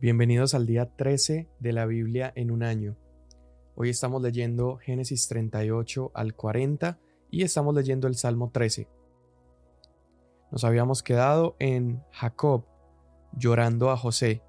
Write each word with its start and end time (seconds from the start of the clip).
Bienvenidos 0.00 0.54
al 0.54 0.64
día 0.64 0.94
13 0.94 1.48
de 1.58 1.72
la 1.72 1.84
Biblia 1.84 2.32
en 2.36 2.52
un 2.52 2.62
año. 2.62 2.96
Hoy 3.74 3.90
estamos 3.90 4.22
leyendo 4.22 4.76
Génesis 4.76 5.26
38 5.26 6.12
al 6.14 6.36
40 6.36 7.00
y 7.32 7.42
estamos 7.42 7.74
leyendo 7.74 8.06
el 8.06 8.14
Salmo 8.14 8.50
13. 8.52 8.86
Nos 10.52 10.62
habíamos 10.62 11.02
quedado 11.02 11.56
en 11.58 12.00
Jacob 12.12 12.64
llorando 13.32 13.90
a 13.90 13.96
José 13.96 14.40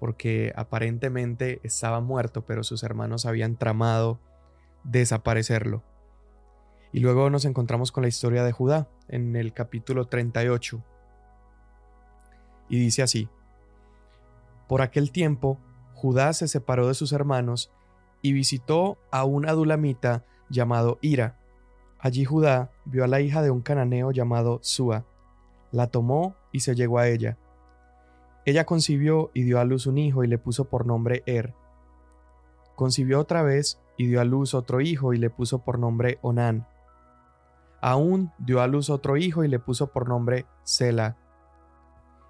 porque 0.00 0.52
aparentemente 0.56 1.60
estaba 1.62 2.00
muerto, 2.00 2.44
pero 2.44 2.64
sus 2.64 2.82
hermanos 2.82 3.24
habían 3.24 3.56
tramado 3.56 4.18
desaparecerlo. 4.82 5.84
Y 6.92 6.98
luego 6.98 7.30
nos 7.30 7.44
encontramos 7.44 7.92
con 7.92 8.02
la 8.02 8.08
historia 8.08 8.42
de 8.42 8.50
Judá 8.50 8.88
en 9.06 9.36
el 9.36 9.52
capítulo 9.52 10.08
38. 10.08 10.82
Y 12.68 12.80
dice 12.80 13.02
así, 13.02 13.28
por 14.68 14.82
aquel 14.82 15.10
tiempo, 15.10 15.58
Judá 15.94 16.32
se 16.32 16.46
separó 16.46 16.86
de 16.86 16.94
sus 16.94 17.12
hermanos 17.12 17.72
y 18.22 18.32
visitó 18.32 18.98
a 19.10 19.24
un 19.24 19.48
adulamita 19.48 20.24
llamado 20.48 20.98
Ira. 21.00 21.38
Allí 21.98 22.24
Judá 22.24 22.70
vio 22.84 23.02
a 23.02 23.08
la 23.08 23.20
hija 23.20 23.42
de 23.42 23.50
un 23.50 23.62
cananeo 23.62 24.12
llamado 24.12 24.60
Sua. 24.62 25.04
La 25.72 25.88
tomó 25.88 26.36
y 26.52 26.60
se 26.60 26.74
llegó 26.76 26.98
a 26.98 27.08
ella. 27.08 27.36
Ella 28.44 28.64
concibió 28.64 29.30
y 29.34 29.42
dio 29.42 29.58
a 29.58 29.64
luz 29.64 29.86
un 29.86 29.98
hijo 29.98 30.22
y 30.22 30.28
le 30.28 30.38
puso 30.38 30.66
por 30.66 30.86
nombre 30.86 31.22
Er. 31.26 31.54
Concibió 32.76 33.20
otra 33.20 33.42
vez 33.42 33.80
y 33.96 34.06
dio 34.06 34.20
a 34.20 34.24
luz 34.24 34.54
otro 34.54 34.80
hijo 34.80 35.12
y 35.12 35.18
le 35.18 35.30
puso 35.30 35.58
por 35.58 35.78
nombre 35.78 36.18
Onán. 36.22 36.66
Aún 37.80 38.32
dio 38.38 38.60
a 38.60 38.66
luz 38.66 38.90
otro 38.90 39.16
hijo 39.16 39.44
y 39.44 39.48
le 39.48 39.58
puso 39.58 39.88
por 39.88 40.08
nombre 40.08 40.46
Sela. 40.62 41.16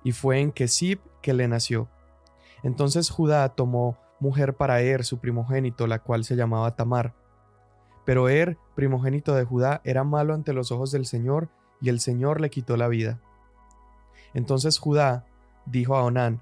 Y 0.03 0.13
fue 0.13 0.41
en 0.41 0.53
Kesib 0.53 1.01
que 1.21 1.35
le 1.35 1.49
nació. 1.49 1.89
Entonces 2.63 3.11
Judá 3.11 3.49
tomó 3.51 3.97
mujer 4.21 4.55
para 4.55 4.81
Er, 4.81 5.05
su 5.05 5.19
primogénito, 5.19 5.87
la 5.87 6.01
cual 6.01 6.25
se 6.25 6.37
llamaba 6.37 6.77
Tamar. 6.77 7.15
Pero 8.05 8.29
Er, 8.29 8.59
primogénito 8.75 9.35
de 9.35 9.45
Judá, 9.45 9.81
era 9.85 10.05
malo 10.05 10.35
ante 10.35 10.53
los 10.53 10.73
ojos 10.73 10.91
del 10.91 11.07
Señor, 11.07 11.49
y 11.81 11.91
el 11.91 12.01
Señor 12.01 12.41
le 12.41 12.51
quitó 12.51 12.77
la 12.77 12.89
vida. 12.89 13.21
Entonces 14.35 14.79
Judá 14.79 15.25
dijo 15.67 15.97
a 15.97 16.03
Onán, 16.03 16.41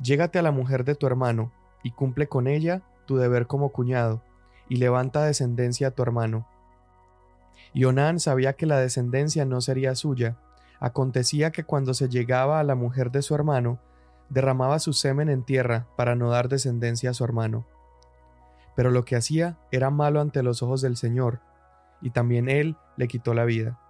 Llégate 0.00 0.38
a 0.38 0.42
la 0.42 0.52
mujer 0.52 0.84
de 0.84 0.94
tu 0.94 1.06
hermano, 1.06 1.52
y 1.82 1.92
cumple 1.92 2.28
con 2.28 2.46
ella 2.46 2.82
tu 3.06 3.16
deber 3.16 3.46
como 3.46 3.70
cuñado, 3.70 4.22
y 4.68 4.76
levanta 4.76 5.24
descendencia 5.24 5.88
a 5.88 5.90
tu 5.92 6.02
hermano. 6.02 6.46
Y 7.72 7.84
Onán 7.84 8.20
sabía 8.20 8.52
que 8.54 8.66
la 8.66 8.78
descendencia 8.78 9.44
no 9.44 9.60
sería 9.60 9.94
suya. 9.94 10.36
Acontecía 10.80 11.50
que 11.50 11.64
cuando 11.64 11.94
se 11.94 12.08
llegaba 12.08 12.60
a 12.60 12.64
la 12.64 12.74
mujer 12.74 13.10
de 13.10 13.22
su 13.22 13.34
hermano, 13.34 13.78
derramaba 14.28 14.78
su 14.78 14.92
semen 14.92 15.28
en 15.28 15.44
tierra 15.44 15.86
para 15.96 16.14
no 16.14 16.30
dar 16.30 16.48
descendencia 16.48 17.10
a 17.10 17.14
su 17.14 17.24
hermano. 17.24 17.66
Pero 18.76 18.90
lo 18.90 19.04
que 19.04 19.16
hacía 19.16 19.58
era 19.70 19.90
malo 19.90 20.20
ante 20.20 20.42
los 20.42 20.62
ojos 20.62 20.80
del 20.82 20.96
Señor, 20.96 21.40
y 22.00 22.10
también 22.10 22.48
él 22.48 22.76
le 22.96 23.08
quitó 23.08 23.34
la 23.34 23.44
vida. 23.44 23.80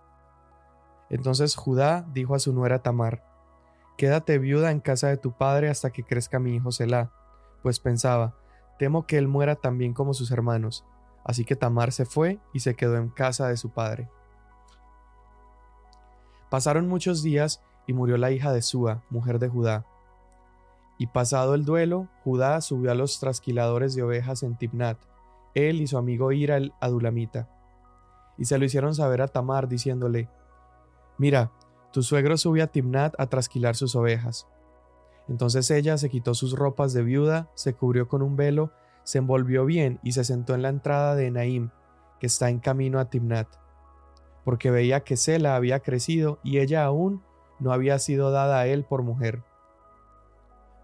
Entonces 1.11 1.57
Judá 1.57 2.07
dijo 2.13 2.35
a 2.35 2.39
su 2.39 2.53
nuera 2.53 2.83
Tamar, 2.83 3.25
Quédate 3.97 4.39
viuda 4.39 4.71
en 4.71 4.81
casa 4.81 5.09
de 5.09 5.17
tu 5.17 5.33
padre 5.33 5.69
hasta 5.69 5.91
que 5.91 6.05
crezca 6.05 6.39
mi 6.39 6.55
hijo 6.55 6.71
Selah, 6.71 7.11
pues 7.63 7.81
pensaba, 7.81 8.37
temo 8.79 9.07
que 9.07 9.19
él 9.19 9.27
muera 9.27 9.57
también 9.57 9.93
como 9.93 10.15
sus 10.15 10.31
hermanos. 10.31 10.85
Así 11.25 11.45
que 11.45 11.57
Tamar 11.57 11.93
se 11.93 12.05
fue 12.05 12.39
y 12.55 12.61
se 12.61 12.75
quedó 12.75 12.97
en 12.97 13.09
casa 13.09 13.49
de 13.49 13.57
su 13.57 13.71
padre. 13.71 14.09
Pasaron 16.49 16.89
muchos 16.89 17.23
días 17.23 17.61
y 17.87 17.93
murió 17.93 18.17
la 18.17 18.31
hija 18.31 18.53
de 18.53 18.63
Sua, 18.63 19.03
mujer 19.11 19.39
de 19.39 19.49
Judá. 19.49 19.85
Y 20.99 21.07
pasado 21.07 21.55
el 21.55 21.65
duelo, 21.65 22.09
Judá 22.25 22.61
subió 22.61 22.91
a 22.91 22.95
los 22.95 23.21
trasquiladores 23.21 23.95
de 23.95 24.03
ovejas 24.03 24.43
en 24.43 24.57
Tibnat, 24.57 24.99
él 25.55 25.81
y 25.81 25.87
su 25.87 25.97
amigo 25.97 26.33
Ira 26.33 26.57
el 26.57 26.73
adulamita. 26.81 27.49
Y 28.37 28.45
se 28.45 28.59
lo 28.59 28.65
hicieron 28.65 28.95
saber 28.95 29.23
a 29.23 29.29
Tamar, 29.29 29.69
diciéndole, 29.69 30.29
Mira, 31.17 31.51
tu 31.93 32.03
suegro 32.03 32.37
subió 32.37 32.65
a 32.65 32.67
Tibnat 32.69 33.15
a 33.19 33.27
trasquilar 33.27 33.77
sus 33.77 33.97
ovejas. 33.97 34.47
Entonces 35.29 35.71
ella 35.71 35.99
se 35.99 36.09
quitó 36.11 36.35
sus 36.35 36.55
ropas 36.55 36.93
de 36.93 37.03
viuda, 37.03 37.51
se 37.55 37.75
cubrió 37.75 38.09
con 38.09 38.23
un 38.23 38.37
velo, 38.37 38.73
se 39.05 39.19
envolvió 39.19 39.65
bien 39.65 40.01
y 40.03 40.13
se 40.13 40.25
sentó 40.25 40.55
en 40.55 40.63
la 40.63 40.69
entrada 40.69 41.15
de 41.15 41.31
Naim, 41.31 41.71
que 42.21 42.27
está 42.27 42.51
en 42.51 42.61
camino 42.61 42.99
a 42.99 43.11
Timnat, 43.11 43.49
porque 44.45 44.71
veía 44.71 45.01
que 45.01 45.17
Sela 45.17 45.57
había 45.57 45.81
crecido 45.81 46.39
y 46.43 46.59
ella 46.59 46.85
aún 46.85 47.23
no 47.59 47.73
había 47.73 47.99
sido 47.99 48.31
dada 48.31 48.61
a 48.61 48.67
él 48.67 48.85
por 48.85 49.03
mujer. 49.03 49.43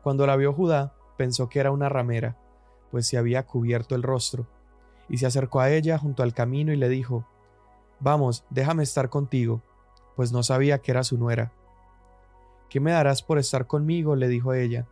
Cuando 0.05 0.27
la 0.27 0.37
vio 0.37 0.53
Judá, 0.53 0.93
pensó 1.17 1.49
que 1.49 1.61
era 1.61 1.71
una 1.71 1.89
ramera, 1.89 2.37
pues 2.91 3.07
se 3.07 3.17
había 3.17 3.47
cubierto 3.47 3.95
el 3.95 4.03
rostro, 4.03 4.47
y 5.09 5.17
se 5.17 5.25
acercó 5.25 5.61
a 5.61 5.71
ella 5.71 5.97
junto 5.97 6.23
al 6.23 6.35
camino 6.35 6.75
y 6.75 6.77
le 6.77 6.91
dijo, 6.91 7.27
Vamos, 8.01 8.45
déjame 8.51 8.83
estar 8.83 9.09
contigo, 9.09 9.63
pues 10.15 10.31
no 10.31 10.43
sabía 10.43 10.81
que 10.81 10.91
era 10.91 11.05
su 11.05 11.17
nuera. 11.17 11.53
¿Qué 12.69 12.81
me 12.81 12.93
darás 12.93 13.23
por 13.23 13.39
estar 13.39 13.67
conmigo? 13.67 14.15
le 14.15 14.29
dijo 14.29 14.53
ella. 14.53 14.87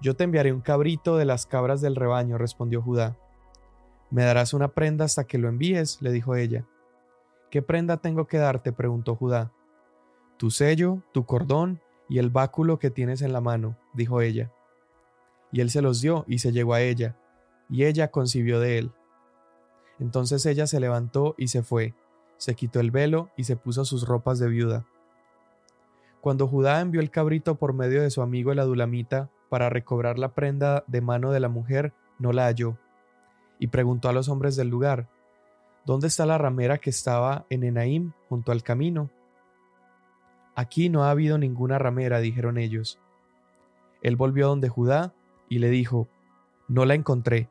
Yo 0.00 0.16
te 0.16 0.24
enviaré 0.24 0.54
un 0.54 0.62
cabrito 0.62 1.18
de 1.18 1.26
las 1.26 1.44
cabras 1.44 1.82
del 1.82 1.94
rebaño, 1.94 2.38
respondió 2.38 2.80
Judá. 2.80 3.18
¿Me 4.10 4.24
darás 4.24 4.54
una 4.54 4.68
prenda 4.68 5.04
hasta 5.04 5.24
que 5.24 5.36
lo 5.36 5.46
envíes? 5.46 6.00
le 6.00 6.10
dijo 6.10 6.36
ella. 6.36 6.64
¿Qué 7.50 7.60
prenda 7.60 7.98
tengo 7.98 8.26
que 8.26 8.38
darte? 8.38 8.72
preguntó 8.72 9.14
Judá. 9.14 9.52
Tu 10.38 10.50
sello, 10.50 11.02
tu 11.12 11.26
cordón 11.26 11.82
y 12.10 12.18
el 12.18 12.28
báculo 12.28 12.78
que 12.78 12.90
tienes 12.90 13.22
en 13.22 13.32
la 13.32 13.40
mano, 13.40 13.78
dijo 13.94 14.20
ella. 14.20 14.52
Y 15.52 15.60
él 15.60 15.70
se 15.70 15.80
los 15.80 16.00
dio 16.00 16.24
y 16.28 16.40
se 16.40 16.52
llegó 16.52 16.74
a 16.74 16.82
ella, 16.82 17.16
y 17.70 17.84
ella 17.84 18.10
concibió 18.10 18.58
de 18.58 18.78
él. 18.78 18.92
Entonces 20.00 20.44
ella 20.44 20.66
se 20.66 20.80
levantó 20.80 21.36
y 21.38 21.48
se 21.48 21.62
fue, 21.62 21.94
se 22.36 22.54
quitó 22.56 22.80
el 22.80 22.90
velo 22.90 23.30
y 23.36 23.44
se 23.44 23.56
puso 23.56 23.84
sus 23.84 24.08
ropas 24.08 24.40
de 24.40 24.48
viuda. 24.48 24.84
Cuando 26.20 26.48
Judá 26.48 26.80
envió 26.80 27.00
el 27.00 27.10
cabrito 27.10 27.54
por 27.54 27.74
medio 27.74 28.02
de 28.02 28.10
su 28.10 28.22
amigo 28.22 28.50
el 28.50 28.58
adulamita 28.58 29.30
para 29.48 29.70
recobrar 29.70 30.18
la 30.18 30.34
prenda 30.34 30.82
de 30.88 31.00
mano 31.00 31.30
de 31.30 31.40
la 31.40 31.48
mujer, 31.48 31.94
no 32.18 32.32
la 32.32 32.46
halló, 32.46 32.76
y 33.60 33.68
preguntó 33.68 34.08
a 34.08 34.12
los 34.12 34.28
hombres 34.28 34.56
del 34.56 34.68
lugar, 34.68 35.08
¿Dónde 35.86 36.08
está 36.08 36.26
la 36.26 36.38
ramera 36.38 36.78
que 36.78 36.90
estaba 36.90 37.46
en 37.50 37.64
Enaim 37.64 38.12
junto 38.28 38.52
al 38.52 38.62
camino? 38.62 39.10
Aquí 40.60 40.90
no 40.90 41.04
ha 41.04 41.10
habido 41.10 41.38
ninguna 41.38 41.78
ramera, 41.78 42.18
dijeron 42.18 42.58
ellos. 42.58 42.98
Él 44.02 44.16
volvió 44.16 44.48
donde 44.48 44.68
Judá 44.68 45.14
y 45.48 45.58
le 45.58 45.70
dijo, 45.70 46.06
No 46.68 46.84
la 46.84 46.92
encontré. 46.92 47.48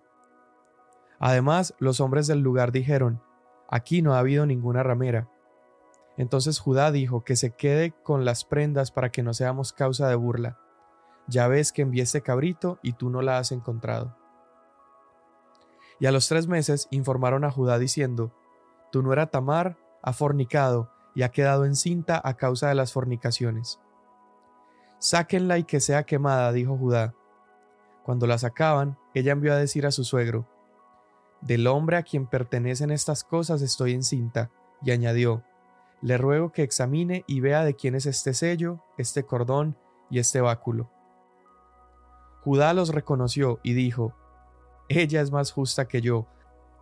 Además, 1.17 1.73
los 1.79 2.01
hombres 2.01 2.27
del 2.27 2.41
lugar 2.41 2.71
dijeron, 2.71 3.19
Aquí 3.67 4.03
no 4.03 4.13
ha 4.13 4.19
habido 4.19 4.45
ninguna 4.45 4.83
ramera. 4.83 5.27
Entonces 6.17 6.59
Judá 6.59 6.91
dijo 6.91 7.23
que 7.23 7.35
se 7.35 7.49
quede 7.49 7.95
con 8.03 8.25
las 8.25 8.45
prendas 8.45 8.91
para 8.91 9.09
que 9.09 9.23
no 9.23 9.33
seamos 9.33 9.73
causa 9.73 10.07
de 10.07 10.13
burla. 10.13 10.59
Ya 11.25 11.47
ves 11.47 11.71
que 11.71 11.81
envié 11.81 12.03
este 12.03 12.21
cabrito 12.21 12.77
y 12.83 12.93
tú 12.93 13.09
no 13.09 13.23
la 13.23 13.39
has 13.39 13.51
encontrado. 13.51 14.15
Y 15.99 16.05
a 16.05 16.11
los 16.11 16.27
tres 16.27 16.45
meses 16.45 16.87
informaron 16.91 17.43
a 17.43 17.49
Judá 17.49 17.79
diciendo, 17.79 18.31
Tu 18.91 19.01
nuera 19.01 19.31
Tamar 19.31 19.79
ha 20.03 20.13
fornicado 20.13 20.91
y 21.15 21.23
ha 21.23 21.29
quedado 21.29 21.65
encinta 21.65 22.21
a 22.23 22.35
causa 22.35 22.69
de 22.69 22.75
las 22.75 22.93
fornicaciones. 22.93 23.79
Sáquenla 24.99 25.57
y 25.57 25.63
que 25.63 25.79
sea 25.79 26.03
quemada, 26.03 26.51
dijo 26.51 26.77
Judá. 26.77 27.13
Cuando 28.03 28.27
la 28.27 28.37
sacaban, 28.37 28.97
ella 29.13 29.31
envió 29.31 29.53
a 29.53 29.57
decir 29.57 29.85
a 29.85 29.91
su 29.91 30.03
suegro, 30.03 30.47
Del 31.41 31.67
hombre 31.67 31.97
a 31.97 32.03
quien 32.03 32.27
pertenecen 32.27 32.91
estas 32.91 33.23
cosas 33.23 33.61
estoy 33.61 33.93
encinta, 33.93 34.51
y 34.81 34.91
añadió, 34.91 35.43
Le 36.01 36.17
ruego 36.17 36.51
que 36.51 36.63
examine 36.63 37.23
y 37.27 37.39
vea 37.39 37.63
de 37.63 37.75
quién 37.75 37.95
es 37.95 38.05
este 38.05 38.33
sello, 38.33 38.83
este 38.97 39.23
cordón 39.23 39.77
y 40.09 40.19
este 40.19 40.41
báculo. 40.41 40.89
Judá 42.44 42.73
los 42.73 42.89
reconoció 42.89 43.59
y 43.63 43.73
dijo, 43.73 44.13
Ella 44.89 45.21
es 45.21 45.31
más 45.31 45.51
justa 45.51 45.88
que 45.88 46.01
yo, 46.01 46.27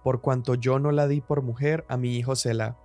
por 0.03 0.21
cuanto 0.21 0.55
yo 0.55 0.79
no 0.79 0.91
la 0.91 1.07
di 1.07 1.21
por 1.21 1.41
mujer 1.41 1.85
a 1.87 1.97
mi 1.97 2.15
hijo 2.15 2.35
Selah 2.35 2.77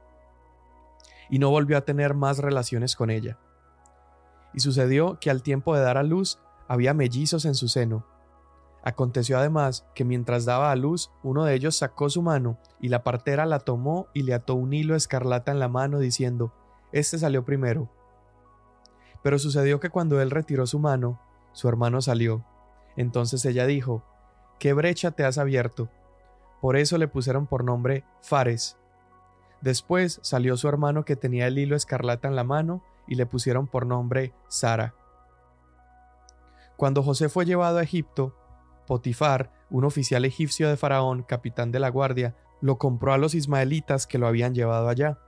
y 1.33 1.39
no 1.39 1.49
volvió 1.49 1.79
a 1.79 1.81
tener 1.87 2.13
más 2.13 2.37
relaciones 2.41 2.95
con 2.95 3.09
ella. 3.09 3.39
Y 4.53 4.61
sucedió 4.61 5.19
que 5.19 5.31
al 5.31 5.43
tiempo 5.43 5.75
de 5.75 5.81
dar 5.81 5.97
a 5.97 6.03
luz 6.03 6.39
había 6.69 6.93
mellizos 6.93 7.47
en 7.47 7.55
su 7.55 7.69
seno. 7.69 8.05
Aconteció 8.85 9.39
además 9.39 9.87
que 9.95 10.05
mientras 10.05 10.45
daba 10.45 10.71
a 10.71 10.77
luz, 10.77 11.11
uno 11.23 11.47
de 11.47 11.55
ellos 11.55 11.75
sacó 11.75 12.11
su 12.11 12.21
mano, 12.21 12.59
y 12.81 12.91
la 12.91 13.03
partera 13.03 13.47
la 13.47 13.61
tomó 13.61 14.09
y 14.13 14.25
le 14.25 14.35
ató 14.35 14.55
un 14.55 14.75
hilo 14.75 14.95
escarlata 14.95 15.53
en 15.53 15.59
la 15.59 15.69
mano, 15.69 16.01
diciendo, 16.01 16.53
Este 16.93 17.19
salió 17.19 17.47
primero. 17.47 17.89
Pero 19.23 19.39
sucedió 19.39 19.81
que 19.81 19.89
cuando 19.89 20.21
él 20.21 20.31
retiró 20.31 20.67
su 20.67 20.79
mano, 20.79 21.19
su 21.53 21.67
hermano 21.67 22.03
salió. 22.03 22.45
Entonces 22.95 23.43
ella 23.47 23.65
dijo, 23.67 24.05
¿Qué 24.59 24.75
brecha 24.75 25.13
te 25.13 25.25
has 25.25 25.39
abierto? 25.39 25.89
Por 26.61 26.77
eso 26.77 26.99
le 26.99 27.09
pusieron 27.09 27.47
por 27.47 27.65
nombre 27.65 28.05
Fares, 28.21 28.77
Después 29.63 30.19
salió 30.23 30.57
su 30.57 30.69
hermano 30.69 31.05
que 31.05 31.17
tenía 31.17 31.47
el 31.47 31.59
hilo 31.59 31.77
escarlata 31.77 32.29
en 32.29 32.37
la 32.37 32.45
mano 32.45 32.83
y 33.07 33.15
le 33.15 33.27
pusieron 33.27 33.69
por 33.69 33.87
nombre 33.87 34.35
Sara. 34.49 34.95
Cuando 36.77 37.03
José 37.03 37.29
fue 37.29 37.47
llevado 37.47 37.79
a 37.79 37.83
Egipto, 37.83 38.37
Potifar, 38.87 39.53
un 39.71 39.85
oficial 39.85 40.25
egipcio 40.25 40.69
de 40.69 40.77
Faraón, 40.77 41.23
capitán 41.23 41.71
de 41.71 41.79
la 41.79 41.89
guardia, 41.89 42.37
lo 42.61 42.77
compró 42.77 43.13
a 43.13 43.19
los 43.19 43.35
ismaelitas 43.35 44.09
que 44.09 44.19
lo 44.19 44.27
habían 44.27 44.55
llevado 44.55 44.89
allá. 44.89 45.19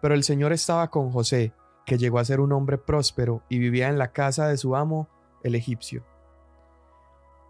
Pero 0.00 0.14
el 0.14 0.22
Señor 0.22 0.52
estaba 0.52 0.88
con 0.88 1.10
José, 1.10 1.52
que 1.84 1.98
llegó 1.98 2.20
a 2.20 2.24
ser 2.24 2.38
un 2.38 2.52
hombre 2.52 2.78
próspero 2.78 3.42
y 3.48 3.58
vivía 3.58 3.88
en 3.88 3.98
la 3.98 4.12
casa 4.12 4.46
de 4.46 4.56
su 4.56 4.76
amo, 4.76 5.08
el 5.42 5.56
egipcio. 5.56 6.04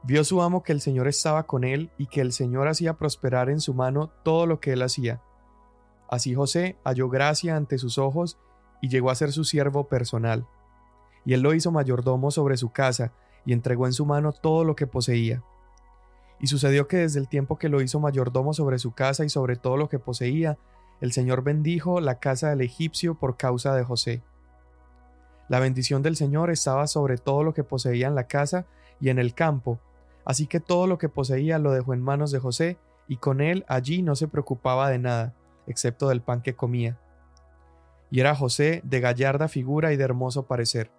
Vio 0.04 0.24
su 0.24 0.40
amo 0.40 0.62
que 0.62 0.72
el 0.72 0.80
Señor 0.80 1.06
estaba 1.06 1.44
con 1.44 1.64
él 1.64 1.90
y 1.98 2.06
que 2.06 2.22
el 2.22 2.32
Señor 2.32 2.66
hacía 2.66 2.94
prosperar 2.94 3.50
en 3.50 3.60
su 3.60 3.74
mano 3.74 4.10
todo 4.22 4.46
lo 4.46 4.58
que 4.58 4.72
él 4.72 4.82
hacía. 4.82 5.20
Así 6.12 6.34
José 6.34 6.76
halló 6.84 7.08
gracia 7.08 7.56
ante 7.56 7.78
sus 7.78 7.96
ojos 7.96 8.36
y 8.82 8.90
llegó 8.90 9.08
a 9.08 9.14
ser 9.14 9.32
su 9.32 9.44
siervo 9.44 9.88
personal. 9.88 10.46
Y 11.24 11.32
él 11.32 11.40
lo 11.40 11.54
hizo 11.54 11.72
mayordomo 11.72 12.30
sobre 12.30 12.58
su 12.58 12.70
casa 12.70 13.14
y 13.46 13.54
entregó 13.54 13.86
en 13.86 13.94
su 13.94 14.04
mano 14.04 14.32
todo 14.32 14.62
lo 14.62 14.76
que 14.76 14.86
poseía. 14.86 15.42
Y 16.38 16.48
sucedió 16.48 16.86
que 16.86 16.98
desde 16.98 17.18
el 17.18 17.28
tiempo 17.28 17.56
que 17.56 17.70
lo 17.70 17.80
hizo 17.80 17.98
mayordomo 17.98 18.52
sobre 18.52 18.78
su 18.78 18.92
casa 18.92 19.24
y 19.24 19.30
sobre 19.30 19.56
todo 19.56 19.78
lo 19.78 19.88
que 19.88 19.98
poseía, 19.98 20.58
el 21.00 21.12
Señor 21.12 21.42
bendijo 21.42 21.98
la 22.02 22.18
casa 22.18 22.50
del 22.50 22.60
egipcio 22.60 23.14
por 23.14 23.38
causa 23.38 23.74
de 23.74 23.82
José. 23.82 24.22
La 25.48 25.60
bendición 25.60 26.02
del 26.02 26.16
Señor 26.16 26.50
estaba 26.50 26.88
sobre 26.88 27.16
todo 27.16 27.42
lo 27.42 27.54
que 27.54 27.64
poseía 27.64 28.08
en 28.08 28.16
la 28.16 28.26
casa 28.26 28.66
y 29.00 29.08
en 29.08 29.18
el 29.18 29.32
campo, 29.32 29.80
así 30.26 30.46
que 30.46 30.60
todo 30.60 30.86
lo 30.86 30.98
que 30.98 31.08
poseía 31.08 31.58
lo 31.58 31.72
dejó 31.72 31.94
en 31.94 32.02
manos 32.02 32.32
de 32.32 32.38
José, 32.38 32.76
y 33.08 33.16
con 33.16 33.40
él 33.40 33.64
allí 33.66 34.02
no 34.02 34.14
se 34.14 34.28
preocupaba 34.28 34.90
de 34.90 34.98
nada, 34.98 35.34
excepto 35.66 36.08
del 36.08 36.22
pan 36.22 36.42
que 36.42 36.54
comía. 36.54 36.98
Y 38.10 38.20
era 38.20 38.34
José 38.34 38.82
de 38.84 39.00
gallarda 39.00 39.48
figura 39.48 39.92
y 39.92 39.96
de 39.96 40.04
hermoso 40.04 40.46
parecer. 40.46 40.90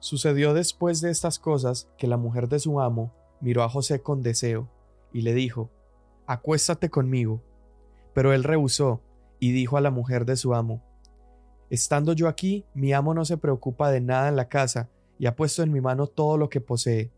Sucedió 0.00 0.54
después 0.54 1.00
de 1.00 1.10
estas 1.10 1.38
cosas 1.38 1.88
que 1.98 2.06
la 2.06 2.16
mujer 2.16 2.48
de 2.48 2.58
su 2.58 2.80
amo 2.80 3.12
miró 3.40 3.62
a 3.62 3.68
José 3.68 4.02
con 4.02 4.22
deseo, 4.22 4.68
y 5.12 5.22
le 5.22 5.34
dijo, 5.34 5.70
Acuéstate 6.26 6.90
conmigo. 6.90 7.42
Pero 8.14 8.32
él 8.32 8.44
rehusó, 8.44 9.02
y 9.38 9.52
dijo 9.52 9.76
a 9.76 9.80
la 9.80 9.90
mujer 9.90 10.24
de 10.24 10.36
su 10.36 10.54
amo, 10.54 10.82
Estando 11.70 12.14
yo 12.14 12.26
aquí, 12.28 12.64
mi 12.74 12.92
amo 12.92 13.14
no 13.14 13.24
se 13.24 13.36
preocupa 13.36 13.90
de 13.90 14.00
nada 14.00 14.28
en 14.28 14.36
la 14.36 14.48
casa, 14.48 14.88
y 15.18 15.26
ha 15.26 15.36
puesto 15.36 15.62
en 15.62 15.72
mi 15.72 15.80
mano 15.80 16.06
todo 16.06 16.36
lo 16.36 16.48
que 16.48 16.60
posee. 16.60 17.12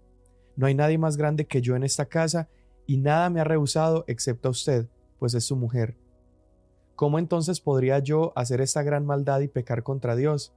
No 0.57 0.67
hay 0.67 0.75
nadie 0.75 0.99
más 0.99 1.17
grande 1.17 1.47
que 1.47 1.63
yo 1.63 1.77
en 1.77 1.85
esta 1.85 2.07
casa, 2.07 2.49
y 2.87 2.99
nada 2.99 3.31
me 3.31 3.41
ha 3.41 3.45
rehusado 3.45 4.05
excepto 4.09 4.49
a 4.49 4.51
usted, 4.51 4.89
pues 5.19 5.35
es 5.35 5.45
su 5.45 5.57
mujer. 5.57 5.97
¿Cómo 6.97 7.19
entonces 7.19 7.61
podría 7.61 7.99
yo 7.99 8.33
hacer 8.37 8.61
esta 8.61 8.83
gran 8.83 9.07
maldad 9.07 9.41
y 9.41 9.49
pecar 9.49 9.83
contra 9.83 10.17
Dios? 10.17 10.55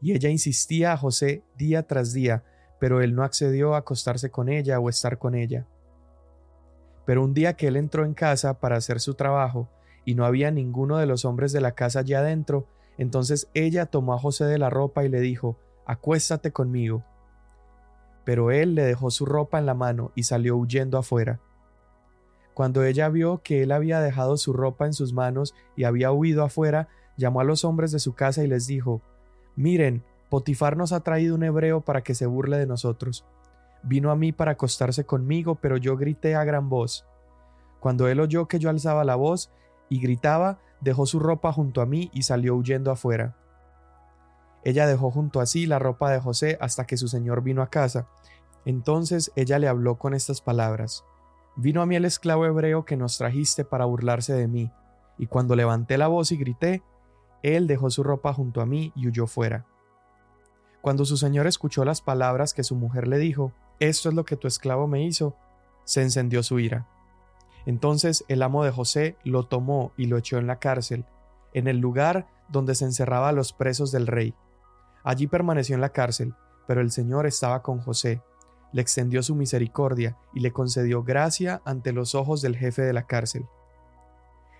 Y 0.00 0.12
ella 0.12 0.30
insistía 0.30 0.92
a 0.92 0.96
José 0.96 1.44
día 1.56 1.86
tras 1.86 2.12
día, 2.12 2.44
pero 2.80 3.00
él 3.00 3.14
no 3.14 3.22
accedió 3.22 3.74
a 3.74 3.78
acostarse 3.78 4.30
con 4.30 4.48
ella 4.48 4.80
o 4.80 4.88
estar 4.88 5.18
con 5.18 5.34
ella. 5.34 5.66
Pero 7.04 7.22
un 7.22 7.34
día 7.34 7.54
que 7.54 7.68
él 7.68 7.76
entró 7.76 8.04
en 8.04 8.14
casa 8.14 8.60
para 8.60 8.76
hacer 8.76 9.00
su 9.00 9.14
trabajo, 9.14 9.68
y 10.04 10.14
no 10.14 10.24
había 10.24 10.50
ninguno 10.50 10.96
de 10.98 11.06
los 11.06 11.24
hombres 11.24 11.52
de 11.52 11.60
la 11.60 11.72
casa 11.72 12.00
allá 12.00 12.20
adentro, 12.20 12.66
entonces 12.98 13.48
ella 13.54 13.86
tomó 13.86 14.14
a 14.14 14.18
José 14.18 14.44
de 14.44 14.58
la 14.58 14.70
ropa 14.70 15.04
y 15.04 15.08
le 15.08 15.20
dijo, 15.20 15.58
Acuéstate 15.86 16.52
conmigo. 16.52 17.04
Pero 18.24 18.50
él 18.50 18.74
le 18.74 18.84
dejó 18.84 19.10
su 19.10 19.26
ropa 19.26 19.58
en 19.58 19.66
la 19.66 19.74
mano 19.74 20.12
y 20.14 20.24
salió 20.24 20.56
huyendo 20.56 20.98
afuera. 20.98 21.40
Cuando 22.54 22.84
ella 22.84 23.08
vio 23.08 23.42
que 23.42 23.62
él 23.62 23.72
había 23.72 24.00
dejado 24.00 24.36
su 24.36 24.52
ropa 24.52 24.86
en 24.86 24.92
sus 24.92 25.12
manos 25.12 25.54
y 25.76 25.84
había 25.84 26.12
huido 26.12 26.44
afuera, 26.44 26.88
llamó 27.16 27.40
a 27.40 27.44
los 27.44 27.64
hombres 27.64 27.92
de 27.92 27.98
su 27.98 28.14
casa 28.14 28.42
y 28.44 28.46
les 28.46 28.66
dijo, 28.66 29.00
Miren, 29.56 30.04
Potifar 30.28 30.76
nos 30.78 30.92
ha 30.92 31.00
traído 31.00 31.34
un 31.34 31.42
hebreo 31.42 31.82
para 31.82 32.02
que 32.02 32.14
se 32.14 32.24
burle 32.24 32.56
de 32.56 32.66
nosotros. 32.66 33.26
Vino 33.82 34.10
a 34.10 34.16
mí 34.16 34.32
para 34.32 34.52
acostarse 34.52 35.04
conmigo, 35.04 35.56
pero 35.56 35.76
yo 35.76 35.96
grité 35.96 36.34
a 36.34 36.44
gran 36.44 36.70
voz. 36.70 37.04
Cuando 37.80 38.08
él 38.08 38.20
oyó 38.20 38.48
que 38.48 38.58
yo 38.58 38.70
alzaba 38.70 39.04
la 39.04 39.16
voz 39.16 39.50
y 39.88 40.00
gritaba, 40.00 40.58
dejó 40.80 41.04
su 41.04 41.18
ropa 41.18 41.52
junto 41.52 41.82
a 41.82 41.86
mí 41.86 42.10
y 42.14 42.22
salió 42.22 42.54
huyendo 42.54 42.90
afuera. 42.90 43.36
Ella 44.64 44.86
dejó 44.86 45.10
junto 45.10 45.40
a 45.40 45.46
sí 45.46 45.66
la 45.66 45.78
ropa 45.78 46.10
de 46.10 46.20
José 46.20 46.56
hasta 46.60 46.86
que 46.86 46.96
su 46.96 47.08
señor 47.08 47.42
vino 47.42 47.60
a 47.60 47.70
casa. 47.70 48.06
Entonces 48.64 49.32
ella 49.36 49.58
le 49.58 49.68
habló 49.68 49.98
con 49.98 50.14
estas 50.14 50.40
palabras. 50.40 51.04
Vino 51.56 51.82
a 51.82 51.86
mí 51.86 51.96
el 51.96 52.04
esclavo 52.04 52.46
hebreo 52.46 52.84
que 52.84 52.96
nos 52.96 53.18
trajiste 53.18 53.64
para 53.64 53.84
burlarse 53.84 54.32
de 54.32 54.48
mí, 54.48 54.70
y 55.18 55.26
cuando 55.26 55.54
levanté 55.54 55.98
la 55.98 56.08
voz 56.08 56.32
y 56.32 56.36
grité, 56.36 56.82
él 57.42 57.66
dejó 57.66 57.90
su 57.90 58.02
ropa 58.02 58.32
junto 58.32 58.60
a 58.60 58.66
mí 58.66 58.92
y 58.94 59.08
huyó 59.08 59.26
fuera. 59.26 59.66
Cuando 60.80 61.04
su 61.04 61.16
señor 61.16 61.46
escuchó 61.46 61.84
las 61.84 62.00
palabras 62.00 62.54
que 62.54 62.64
su 62.64 62.74
mujer 62.74 63.06
le 63.06 63.18
dijo, 63.18 63.52
Esto 63.78 64.08
es 64.08 64.14
lo 64.14 64.24
que 64.24 64.36
tu 64.36 64.48
esclavo 64.48 64.86
me 64.86 65.04
hizo, 65.04 65.36
se 65.84 66.02
encendió 66.02 66.42
su 66.42 66.58
ira. 66.58 66.88
Entonces 67.66 68.24
el 68.28 68.42
amo 68.42 68.64
de 68.64 68.70
José 68.70 69.16
lo 69.24 69.44
tomó 69.44 69.92
y 69.96 70.06
lo 70.06 70.16
echó 70.16 70.38
en 70.38 70.46
la 70.46 70.58
cárcel, 70.58 71.04
en 71.52 71.68
el 71.68 71.78
lugar 71.78 72.26
donde 72.48 72.74
se 72.74 72.84
encerraba 72.84 73.28
a 73.28 73.32
los 73.32 73.52
presos 73.52 73.92
del 73.92 74.06
rey. 74.06 74.34
Allí 75.04 75.26
permaneció 75.26 75.74
en 75.74 75.80
la 75.80 75.90
cárcel, 75.90 76.34
pero 76.66 76.80
el 76.80 76.90
Señor 76.90 77.26
estaba 77.26 77.62
con 77.62 77.80
José, 77.80 78.22
le 78.72 78.82
extendió 78.82 79.22
su 79.22 79.34
misericordia 79.34 80.16
y 80.34 80.40
le 80.40 80.52
concedió 80.52 81.02
gracia 81.02 81.62
ante 81.64 81.92
los 81.92 82.14
ojos 82.14 82.42
del 82.42 82.56
jefe 82.56 82.82
de 82.82 82.92
la 82.92 83.06
cárcel. 83.06 83.46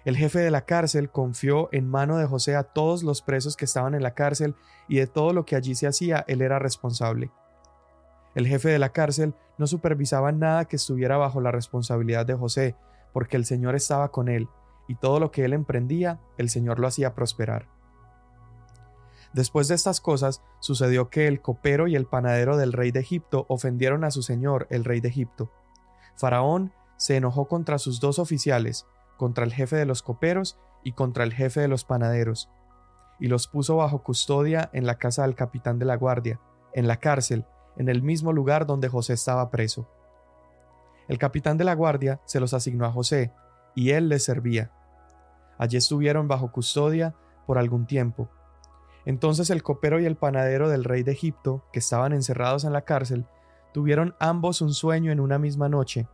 El 0.05 0.17
jefe 0.17 0.41
de 0.41 0.51
la 0.51 0.65
cárcel 0.65 1.11
confió 1.11 1.69
en 1.73 1.89
mano 1.89 2.17
de 2.19 2.27
José 2.27 2.57
a 2.57 2.65
todos 2.65 3.03
los 3.05 3.23
presos 3.23 3.57
que 3.57 3.67
estaban 3.67 3.95
en 3.95 4.03
la 4.03 4.15
cárcel 4.15 4.57
y 4.89 4.97
de 4.97 5.07
todo 5.07 5.33
lo 5.33 5.45
que 5.45 5.55
allí 5.55 5.75
se 5.75 5.87
hacía 5.87 6.25
él 6.27 6.43
era 6.43 6.59
responsable. 6.59 7.31
El 8.35 8.47
jefe 8.47 8.71
de 8.71 8.79
la 8.79 8.91
cárcel 8.91 9.35
no 9.59 9.67
supervisaba 9.67 10.33
nada 10.33 10.65
que 10.65 10.77
estuviera 10.77 11.19
bajo 11.19 11.41
la 11.41 11.53
responsabilidad 11.53 12.27
de 12.27 12.35
José, 12.35 12.75
porque 13.13 13.37
el 13.37 13.45
Señor 13.45 13.77
estaba 13.77 14.11
con 14.11 14.29
él, 14.29 14.49
y 14.89 14.97
todo 14.97 15.21
lo 15.21 15.31
que 15.31 15.45
él 15.45 15.53
emprendía, 15.53 16.19
el 16.39 16.49
Señor 16.49 16.81
lo 16.81 16.89
hacía 16.89 17.15
prosperar. 17.15 17.69
Después 19.33 19.69
de 19.69 19.75
estas 19.75 20.01
cosas, 20.01 20.43
sucedió 20.61 21.09
que 21.09 21.27
el 21.27 21.41
copero 21.41 21.89
y 21.89 21.97
el 21.97 22.07
panadero 22.07 22.57
del 22.57 22.73
rey 22.73 22.91
de 22.91 23.01
Egipto 23.01 23.47
ofendieron 23.49 24.05
a 24.05 24.11
su 24.11 24.23
señor, 24.23 24.67
el 24.71 24.85
rey 24.85 25.01
de 25.01 25.09
Egipto. 25.09 25.51
Faraón 26.17 26.73
se 26.97 27.17
enojó 27.17 27.49
contra 27.49 27.79
sus 27.79 27.99
dos 27.99 28.19
oficiales, 28.19 28.87
contra 29.17 29.45
el 29.45 29.53
jefe 29.53 29.77
de 29.77 29.87
los 29.87 30.03
coperos 30.03 30.59
y 30.85 30.93
contra 30.93 31.25
el 31.25 31.33
jefe 31.33 31.61
de 31.61 31.69
los 31.69 31.85
panaderos, 31.85 32.51
y 33.19 33.29
los 33.29 33.47
puso 33.47 33.77
bajo 33.77 34.03
custodia 34.03 34.69
en 34.73 34.87
la 34.87 34.99
casa 34.99 35.23
del 35.23 35.35
capitán 35.35 35.79
de 35.79 35.87
la 35.87 35.97
guardia, 35.97 36.41
en 36.75 36.87
la 36.87 36.99
cárcel, 36.99 37.47
en 37.77 37.89
el 37.89 38.03
mismo 38.03 38.33
lugar 38.33 38.67
donde 38.67 38.89
José 38.89 39.15
estaba 39.15 39.51
preso. 39.51 39.89
El 41.09 41.19
capitán 41.19 41.57
de 41.57 41.65
la 41.65 41.75
guardia 41.75 42.21
se 42.25 42.41
los 42.41 42.53
asignó 42.53 42.85
a 42.85 42.93
José, 42.93 43.33
y 43.75 43.91
él 43.91 44.09
les 44.09 44.25
servía. 44.25 44.71
Allí 45.59 45.77
estuvieron 45.77 46.29
bajo 46.29 46.53
custodia 46.53 47.15
por 47.47 47.59
algún 47.59 47.87
tiempo. 47.87 48.29
Entonces 49.05 49.51
el 49.51 49.63
copero 49.63 50.01
y 50.01 50.07
el 50.07 50.17
panadero 50.17 50.69
del 50.69 50.85
rey 50.85 51.03
de 51.03 51.13
Egipto, 51.13 51.65
que 51.73 51.81
estaban 51.81 52.13
encerrados 52.13 52.65
en 52.65 52.73
la 52.73 52.83
cárcel, 52.83 53.27
tuvieron 53.73 54.15
ambos 54.21 54.61
un 54.61 54.75
sueño 54.75 55.13
en 55.13 55.21
una 55.21 55.39
misma 55.39 55.69
noche, 55.69 56.07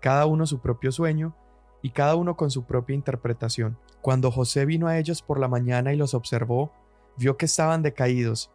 cada 0.00 0.26
uno 0.26 0.46
su 0.46 0.60
propio 0.60 0.90
sueño, 0.92 1.34
y 1.82 1.90
cada 1.90 2.16
uno 2.16 2.36
con 2.36 2.50
su 2.50 2.64
propia 2.64 2.94
interpretación. 2.94 3.78
Cuando 4.00 4.30
José 4.30 4.64
vino 4.64 4.88
a 4.88 4.98
ellos 4.98 5.22
por 5.22 5.38
la 5.38 5.48
mañana 5.48 5.92
y 5.92 5.96
los 5.96 6.14
observó, 6.14 6.72
vio 7.16 7.36
que 7.36 7.46
estaban 7.46 7.82
decaídos, 7.82 8.50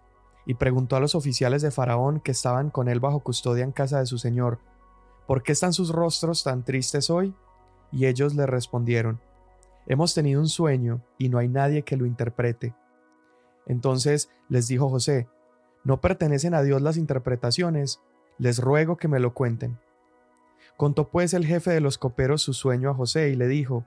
y 0.45 0.55
preguntó 0.55 0.95
a 0.95 0.99
los 0.99 1.13
oficiales 1.13 1.61
de 1.61 1.69
Faraón 1.69 2.21
que 2.21 2.31
estaban 2.31 2.71
con 2.71 2.89
él 2.89 2.99
bajo 2.99 3.19
custodia 3.19 3.63
en 3.63 3.71
casa 3.71 3.99
de 3.99 4.07
su 4.07 4.17
señor, 4.17 4.59
¿Por 5.29 5.43
qué 5.43 5.51
están 5.51 5.73
sus 5.73 5.91
rostros 5.91 6.43
tan 6.43 6.65
tristes 6.65 7.11
hoy? 7.11 7.35
Y 7.91 8.07
ellos 8.07 8.33
le 8.33 8.47
respondieron, 8.47 9.21
Hemos 9.85 10.15
tenido 10.15 10.41
un 10.41 10.47
sueño 10.47 11.03
y 11.19 11.29
no 11.29 11.37
hay 11.37 11.47
nadie 11.47 11.83
que 11.83 11.97
lo 11.97 12.07
interprete. 12.07 12.73
Entonces 13.65 14.29
les 14.47 14.67
dijo 14.67 14.89
José, 14.89 15.27
¿no 15.83 16.01
pertenecen 16.01 16.53
a 16.53 16.61
Dios 16.61 16.81
las 16.81 16.97
interpretaciones? 16.97 18.01
Les 18.37 18.59
ruego 18.59 18.97
que 18.97 19.07
me 19.07 19.19
lo 19.19 19.33
cuenten. 19.33 19.79
Contó 20.77 21.09
pues 21.09 21.33
el 21.33 21.45
jefe 21.45 21.71
de 21.71 21.81
los 21.81 21.97
coperos 21.97 22.41
su 22.41 22.53
sueño 22.53 22.89
a 22.89 22.93
José 22.93 23.29
y 23.29 23.35
le 23.35 23.47
dijo, 23.47 23.85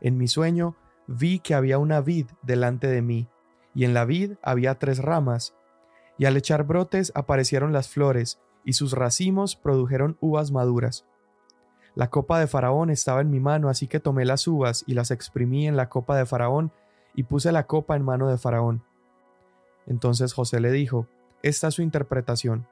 En 0.00 0.16
mi 0.16 0.28
sueño 0.28 0.76
vi 1.06 1.40
que 1.40 1.54
había 1.54 1.78
una 1.78 2.00
vid 2.00 2.26
delante 2.42 2.86
de 2.86 3.02
mí, 3.02 3.28
y 3.74 3.84
en 3.84 3.94
la 3.94 4.04
vid 4.04 4.34
había 4.42 4.78
tres 4.78 4.98
ramas, 4.98 5.54
y 6.18 6.26
al 6.26 6.36
echar 6.36 6.64
brotes 6.64 7.10
aparecieron 7.14 7.72
las 7.72 7.88
flores, 7.88 8.40
y 8.64 8.74
sus 8.74 8.92
racimos 8.92 9.56
produjeron 9.56 10.16
uvas 10.20 10.52
maduras. 10.52 11.04
La 11.96 12.10
copa 12.10 12.38
de 12.38 12.46
Faraón 12.46 12.90
estaba 12.90 13.20
en 13.20 13.30
mi 13.30 13.40
mano, 13.40 13.68
así 13.68 13.88
que 13.88 13.98
tomé 13.98 14.24
las 14.24 14.46
uvas 14.46 14.84
y 14.86 14.94
las 14.94 15.10
exprimí 15.10 15.66
en 15.66 15.76
la 15.76 15.88
copa 15.88 16.16
de 16.16 16.26
Faraón, 16.26 16.72
y 17.14 17.24
puse 17.24 17.50
la 17.50 17.66
copa 17.66 17.96
en 17.96 18.04
mano 18.04 18.28
de 18.28 18.38
Faraón. 18.38 18.84
Entonces 19.86 20.32
José 20.32 20.60
le 20.60 20.70
dijo, 20.70 21.06
Esta 21.42 21.68
es 21.68 21.74
su 21.74 21.82
interpretación. 21.82 22.66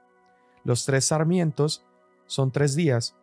Los 0.63 0.85
tres 0.85 1.05
sarmientos 1.05 1.85
son 2.27 2.51
tres 2.51 2.75
días, 2.75 3.15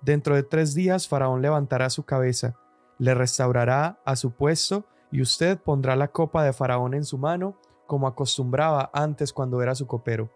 Dentro 0.00 0.34
de 0.34 0.42
tres 0.42 0.74
días 0.74 1.08
Faraón 1.08 1.42
levantará 1.42 1.90
su 1.90 2.04
cabeza, 2.04 2.54
le 2.98 3.14
restaurará 3.14 3.98
a 4.04 4.16
su 4.16 4.32
puesto, 4.32 4.84
y 5.10 5.22
usted 5.22 5.58
pondrá 5.58 5.96
la 5.96 6.08
copa 6.08 6.44
de 6.44 6.52
Faraón 6.52 6.94
en 6.94 7.04
su 7.04 7.18
mano, 7.18 7.56
como 7.86 8.06
acostumbraba 8.06 8.90
antes 8.92 9.32
cuando 9.32 9.62
era 9.62 9.74
su 9.74 9.86
copero. 9.86 10.30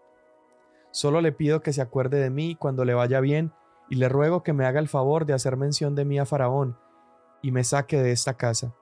Solo 0.93 1.21
le 1.21 1.33
pido 1.33 1.63
que 1.63 1.73
se 1.73 1.83
acuerde 1.83 2.19
de 2.19 2.31
mí 2.31 2.57
cuando 2.57 2.85
le 2.85 2.95
vaya 2.95 3.21
bien, 3.21 3.53
y 3.89 3.97
le 3.97 4.09
ruego 4.09 4.43
que 4.43 4.53
me 4.53 4.67
haga 4.67 4.81
el 4.81 4.89
favor 4.89 5.27
de 5.27 5.35
hacer 5.35 5.57
mención 5.57 5.95
de 5.95 6.05
mí 6.05 6.19
a 6.19 6.27
Faraón, 6.27 6.77
y 7.43 7.51
me 7.51 7.65
saque 7.65 8.01
de 8.01 8.13
esta 8.13 8.35
casa. 8.35 8.75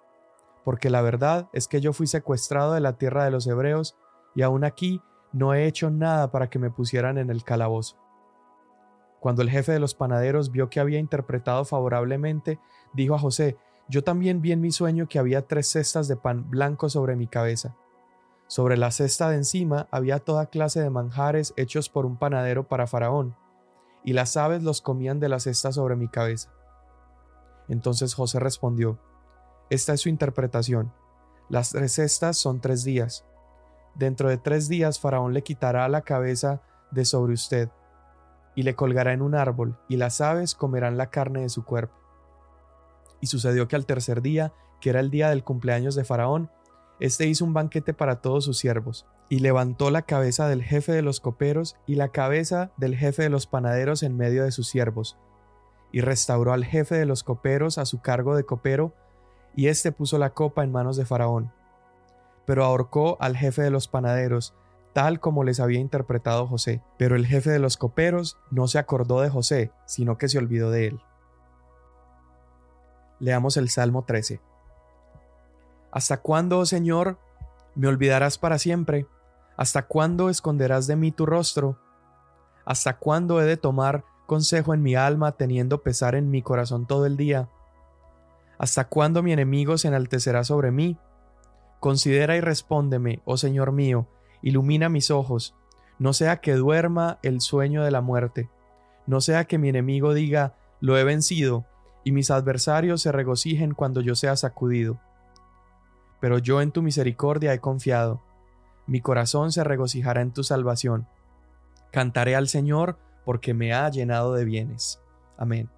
Porque 0.65 0.91
la 0.91 1.03
verdad 1.03 1.49
es 1.53 1.67
que 1.67 1.81
yo 1.81 1.93
fui 1.93 2.07
secuestrado 2.07 2.75
de 2.75 2.81
la 2.81 2.95
tierra 2.95 3.25
de 3.25 3.31
los 3.31 3.47
hebreos, 3.47 3.97
y 4.39 4.43
aún 4.43 4.63
aquí 4.63 5.03
no 5.33 5.53
he 5.53 5.67
hecho 5.67 5.91
nada 5.91 6.31
para 6.31 6.49
que 6.49 6.61
me 6.61 6.71
pusieran 6.71 7.19
en 7.19 7.29
el 7.29 7.43
calabozo. 7.43 7.97
Cuando 9.19 9.43
el 9.43 9.51
jefe 9.51 9.73
de 9.73 9.81
los 9.81 9.97
panaderos 9.97 10.53
vio 10.53 10.71
que 10.71 10.79
había 10.79 11.01
interpretado 11.01 11.65
favorablemente, 11.65 12.61
dijo 12.93 13.17
a 13.17 13.19
José, 13.19 13.57
Yo 13.89 14.05
también 14.05 14.41
vi 14.41 14.53
en 14.53 14.61
mi 14.61 14.71
sueño 14.71 15.09
que 15.09 15.19
había 15.19 15.49
tres 15.49 15.67
cestas 15.67 16.07
de 16.07 16.15
pan 16.15 16.49
blanco 16.49 16.89
sobre 16.89 17.17
mi 17.17 17.27
cabeza. 17.27 17.75
Sobre 18.47 18.77
la 18.77 18.93
cesta 18.93 19.29
de 19.29 19.39
encima 19.39 19.89
había 19.91 20.21
toda 20.21 20.47
clase 20.47 20.81
de 20.81 20.91
manjares 20.91 21.53
hechos 21.57 21.89
por 21.89 22.07
un 22.07 22.17
panadero 22.17 22.69
para 22.69 22.87
Faraón, 22.87 23.35
y 24.05 24.13
las 24.13 24.37
aves 24.37 24.63
los 24.63 24.81
comían 24.83 25.19
de 25.19 25.31
la 25.31 25.41
cesta 25.41 25.73
sobre 25.73 25.97
mi 25.97 26.07
cabeza. 26.07 26.53
Entonces 27.67 28.15
José 28.15 28.39
respondió, 28.39 29.01
Esta 29.69 29.95
es 29.95 30.03
su 30.03 30.09
interpretación. 30.09 30.93
Las 31.49 31.71
tres 31.71 31.95
cestas 31.95 32.37
son 32.37 32.61
tres 32.61 32.85
días. 32.85 33.25
Dentro 33.95 34.29
de 34.29 34.39
tres 34.39 34.69
días 34.69 35.01
Faraón 35.01 35.35
le 35.35 35.43
quitará 35.43 35.89
la 35.89 36.03
cabeza 36.03 36.63
de 36.91 37.05
sobre 37.05 37.35
usted, 37.35 37.69
y 38.55 38.63
le 38.63 38.75
colgará 38.75 39.13
en 39.13 39.23
un 39.23 39.35
árbol, 39.35 39.79
y 39.89 39.97
las 39.97 40.21
aves 40.21 40.55
comerán 40.55 40.97
la 40.97 41.11
carne 41.11 41.43
de 41.43 41.49
su 41.49 41.65
cuerpo. 41.65 41.95
Y 43.21 43.27
sucedió 43.27 43.69
que 43.69 43.77
al 43.77 43.87
tercer 43.87 44.23
día, 44.23 44.53
que 44.81 44.91
era 44.91 45.01
el 45.01 45.11
día 45.11 45.31
del 45.31 45.45
cumpleaños 45.45 45.95
de 45.95 46.05
Faraón, 46.05 46.51
éste 47.01 47.27
hizo 47.27 47.45
un 47.45 47.55
banquete 47.55 47.95
para 47.95 48.21
todos 48.21 48.45
sus 48.45 48.59
siervos, 48.59 49.07
y 49.29 49.41
levantó 49.41 49.91
la 49.91 50.03
cabeza 50.03 50.49
del 50.49 50.63
jefe 50.63 50.93
de 50.93 51.03
los 51.03 51.21
coperos 51.21 51.77
y 51.87 51.97
la 51.97 52.09
cabeza 52.09 52.73
del 52.77 52.97
jefe 52.97 53.23
de 53.23 53.31
los 53.31 53.47
panaderos 53.47 54.03
en 54.03 54.17
medio 54.17 54.45
de 54.45 54.53
sus 54.53 54.69
siervos, 54.69 55.17
y 55.93 56.01
restauró 56.01 56.53
al 56.53 56.65
jefe 56.65 56.97
de 56.97 57.07
los 57.07 57.23
coperos 57.23 57.79
a 57.79 57.85
su 57.85 58.01
cargo 58.01 58.37
de 58.37 58.45
copero, 58.45 58.95
y 59.55 59.69
éste 59.69 59.93
puso 59.93 60.19
la 60.19 60.31
copa 60.31 60.63
en 60.65 60.73
manos 60.73 60.97
de 60.97 61.05
Faraón 61.05 61.53
pero 62.49 62.65
ahorcó 62.65 63.19
al 63.21 63.37
jefe 63.37 63.61
de 63.61 63.71
los 63.71 63.89
panaderos, 63.89 64.55
tal 64.95 65.21
como 65.21 65.45
les 65.45 65.61
había 65.61 65.81
interpretado 65.81 66.47
José. 66.47 66.83
Pero 66.97 67.15
el 67.15 67.27
jefe 67.27 67.51
de 67.51 67.59
los 67.59 67.77
coperos 67.77 68.39
no 68.51 68.69
se 68.69 68.79
acordó 68.79 69.21
de 69.21 69.29
José, 69.29 69.71
sino 69.85 70.17
que 70.17 70.31
se 70.31 70.39
olvidó 70.39 70.71
de 70.71 70.87
él. 70.87 71.01
Leamos 73.21 73.59
el 73.59 73.69
Salmo 73.69 74.05
13. 74.05 74.41
¿Hasta 75.93 76.23
cuándo, 76.23 76.61
oh 76.61 76.65
Señor, 76.65 77.19
me 77.75 77.87
olvidarás 77.87 78.39
para 78.39 78.59
siempre? 78.59 79.07
¿Hasta 79.59 79.83
cuándo 79.83 80.31
esconderás 80.31 80.87
de 80.87 80.97
mí 80.97 81.13
tu 81.13 81.27
rostro? 81.27 81.79
¿Hasta 82.65 82.97
cuándo 82.97 83.43
he 83.43 83.45
de 83.45 83.59
tomar 83.59 84.05
consejo 84.25 84.73
en 84.73 84.81
mi 84.81 84.95
alma 84.95 85.33
teniendo 85.33 85.83
pesar 85.83 86.15
en 86.15 86.31
mi 86.31 86.41
corazón 86.41 86.87
todo 86.87 87.05
el 87.05 87.19
día? 87.19 87.51
¿Hasta 88.57 88.89
cuándo 88.89 89.23
mi 89.23 89.35
enemigo 89.35 89.77
se 89.77 89.89
enaltecerá 89.89 90.45
sobre 90.45 90.71
mí? 90.71 90.99
Considera 91.81 92.37
y 92.37 92.41
respóndeme, 92.41 93.21
oh 93.25 93.37
Señor 93.37 93.73
mío, 93.73 94.07
ilumina 94.43 94.89
mis 94.89 95.11
ojos, 95.11 95.55
no 95.99 96.13
sea 96.13 96.41
que 96.41 96.55
duerma 96.55 97.19
el 97.23 97.41
sueño 97.41 97.85
de 97.85 97.91
la 97.91 98.01
muerte, 98.01 98.49
no 99.07 99.21
sea 99.21 99.45
que 99.45 99.59
mi 99.59 99.69
enemigo 99.69 100.15
diga, 100.15 100.55
lo 100.81 100.99
he 100.99 101.05
vencido, 101.05 101.67
y 102.05 102.13
mis 102.13 102.31
adversarios 102.31 103.03
se 103.03 103.13
regocijen 103.13 103.75
cuando 103.75 104.01
yo 104.01 104.15
sea 104.15 104.37
sacudido. 104.37 105.01
Pero 106.21 106.39
yo 106.39 106.63
en 106.63 106.73
tu 106.73 106.83
misericordia 106.83 107.53
he 107.53 107.61
confiado, 107.61 108.23
mi 108.87 109.01
corazón 109.01 109.53
se 109.53 109.63
regocijará 109.65 110.23
en 110.23 110.33
tu 110.33 110.43
salvación. 110.43 111.07
Cantaré 111.93 112.35
al 112.35 112.49
Señor 112.49 112.99
porque 113.25 113.55
me 113.55 113.75
ha 113.75 113.89
llenado 113.91 114.35
de 114.35 114.45
bienes. 114.45 115.01
Amén. 115.37 115.69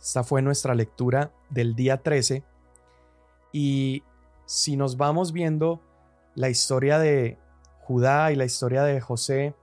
Esta 0.00 0.22
fue 0.22 0.40
nuestra 0.40 0.74
lectura 0.74 1.32
del 1.50 1.74
día 1.74 2.02
13 2.02 2.44
y 3.52 4.04
si 4.50 4.76
nos 4.76 4.96
vamos 4.96 5.32
viendo 5.32 5.80
la 6.34 6.48
historia 6.48 6.98
de 6.98 7.38
Judá 7.82 8.32
y 8.32 8.34
la 8.34 8.44
historia 8.44 8.82
de 8.82 9.00
José, 9.00 9.54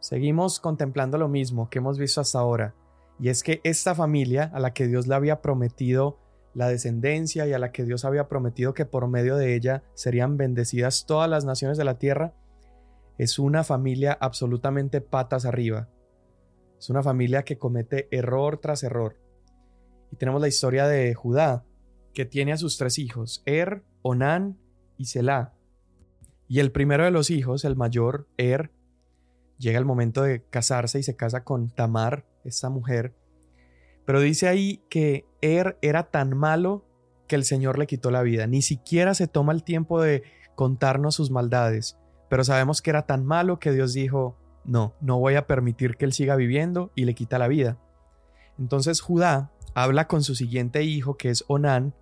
seguimos 0.00 0.58
contemplando 0.58 1.18
lo 1.18 1.28
mismo 1.28 1.70
que 1.70 1.78
hemos 1.78 2.00
visto 2.00 2.20
hasta 2.20 2.40
ahora, 2.40 2.74
y 3.20 3.28
es 3.28 3.44
que 3.44 3.60
esta 3.62 3.94
familia 3.94 4.50
a 4.54 4.58
la 4.58 4.74
que 4.74 4.88
Dios 4.88 5.06
le 5.06 5.14
había 5.14 5.40
prometido 5.40 6.18
la 6.52 6.66
descendencia 6.66 7.46
y 7.46 7.52
a 7.52 7.60
la 7.60 7.70
que 7.70 7.84
Dios 7.84 8.04
había 8.04 8.26
prometido 8.26 8.74
que 8.74 8.86
por 8.86 9.06
medio 9.06 9.36
de 9.36 9.54
ella 9.54 9.84
serían 9.94 10.36
bendecidas 10.36 11.06
todas 11.06 11.30
las 11.30 11.44
naciones 11.44 11.78
de 11.78 11.84
la 11.84 12.00
tierra, 12.00 12.34
es 13.18 13.38
una 13.38 13.62
familia 13.62 14.18
absolutamente 14.20 15.00
patas 15.00 15.44
arriba. 15.44 15.88
Es 16.76 16.90
una 16.90 17.04
familia 17.04 17.44
que 17.44 17.56
comete 17.56 18.08
error 18.10 18.58
tras 18.58 18.82
error. 18.82 19.16
Y 20.10 20.16
tenemos 20.16 20.40
la 20.40 20.48
historia 20.48 20.88
de 20.88 21.14
Judá, 21.14 21.64
que 22.12 22.24
tiene 22.24 22.52
a 22.52 22.56
sus 22.56 22.78
tres 22.78 22.98
hijos, 22.98 23.42
Er, 23.46 23.82
Onán 24.02 24.58
y 24.96 25.06
Selah. 25.06 25.54
Y 26.48 26.60
el 26.60 26.72
primero 26.72 27.04
de 27.04 27.10
los 27.10 27.30
hijos, 27.30 27.64
el 27.64 27.76
mayor, 27.76 28.28
Er, 28.36 28.70
llega 29.58 29.78
el 29.78 29.84
momento 29.84 30.22
de 30.22 30.44
casarse 30.44 30.98
y 30.98 31.02
se 31.02 31.16
casa 31.16 31.44
con 31.44 31.70
Tamar, 31.70 32.26
esta 32.44 32.68
mujer. 32.68 33.14
Pero 34.04 34.20
dice 34.20 34.48
ahí 34.48 34.82
que 34.90 35.24
Er 35.40 35.78
era 35.80 36.10
tan 36.10 36.36
malo 36.36 36.84
que 37.28 37.36
el 37.36 37.44
Señor 37.44 37.78
le 37.78 37.86
quitó 37.86 38.10
la 38.10 38.22
vida. 38.22 38.46
Ni 38.46 38.60
siquiera 38.60 39.14
se 39.14 39.28
toma 39.28 39.52
el 39.52 39.64
tiempo 39.64 40.02
de 40.02 40.24
contarnos 40.54 41.14
sus 41.14 41.30
maldades. 41.30 41.98
Pero 42.28 42.44
sabemos 42.44 42.82
que 42.82 42.90
era 42.90 43.06
tan 43.06 43.24
malo 43.24 43.58
que 43.58 43.72
Dios 43.72 43.92
dijo, 43.92 44.36
no, 44.64 44.94
no 45.00 45.18
voy 45.18 45.34
a 45.36 45.46
permitir 45.46 45.96
que 45.96 46.04
él 46.04 46.12
siga 46.12 46.36
viviendo 46.36 46.92
y 46.94 47.04
le 47.04 47.14
quita 47.14 47.38
la 47.38 47.48
vida. 47.48 47.78
Entonces 48.58 49.00
Judá 49.00 49.52
habla 49.74 50.06
con 50.08 50.22
su 50.22 50.34
siguiente 50.34 50.82
hijo, 50.82 51.16
que 51.16 51.30
es 51.30 51.44
Onán, 51.48 51.94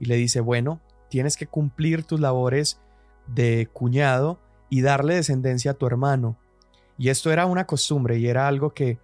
y 0.00 0.06
le 0.06 0.16
dice, 0.16 0.40
bueno, 0.40 0.80
tienes 1.08 1.36
que 1.36 1.46
cumplir 1.46 2.02
tus 2.02 2.18
labores 2.18 2.80
de 3.28 3.68
cuñado 3.72 4.40
y 4.68 4.80
darle 4.80 5.14
descendencia 5.14 5.72
a 5.72 5.74
tu 5.74 5.86
hermano. 5.86 6.36
Y 6.98 7.10
esto 7.10 7.30
era 7.30 7.46
una 7.46 7.66
costumbre 7.66 8.18
y 8.18 8.26
era 8.26 8.48
algo 8.48 8.70
que 8.70 8.98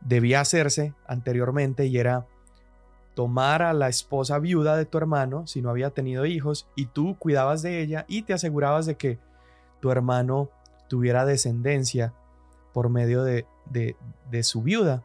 debía 0.00 0.40
hacerse 0.40 0.94
anteriormente 1.06 1.86
y 1.86 1.98
era 1.98 2.26
tomar 3.14 3.62
a 3.62 3.72
la 3.72 3.88
esposa 3.88 4.38
viuda 4.38 4.76
de 4.76 4.84
tu 4.84 4.98
hermano 4.98 5.46
si 5.46 5.62
no 5.62 5.70
había 5.70 5.90
tenido 5.90 6.26
hijos 6.26 6.68
y 6.74 6.86
tú 6.86 7.16
cuidabas 7.18 7.62
de 7.62 7.80
ella 7.80 8.04
y 8.08 8.22
te 8.22 8.34
asegurabas 8.34 8.86
de 8.86 8.96
que 8.96 9.18
tu 9.80 9.90
hermano 9.90 10.50
tuviera 10.88 11.24
descendencia 11.24 12.12
por 12.72 12.88
medio 12.88 13.22
de, 13.22 13.46
de, 13.70 13.96
de 14.30 14.42
su 14.42 14.62
viuda. 14.62 15.04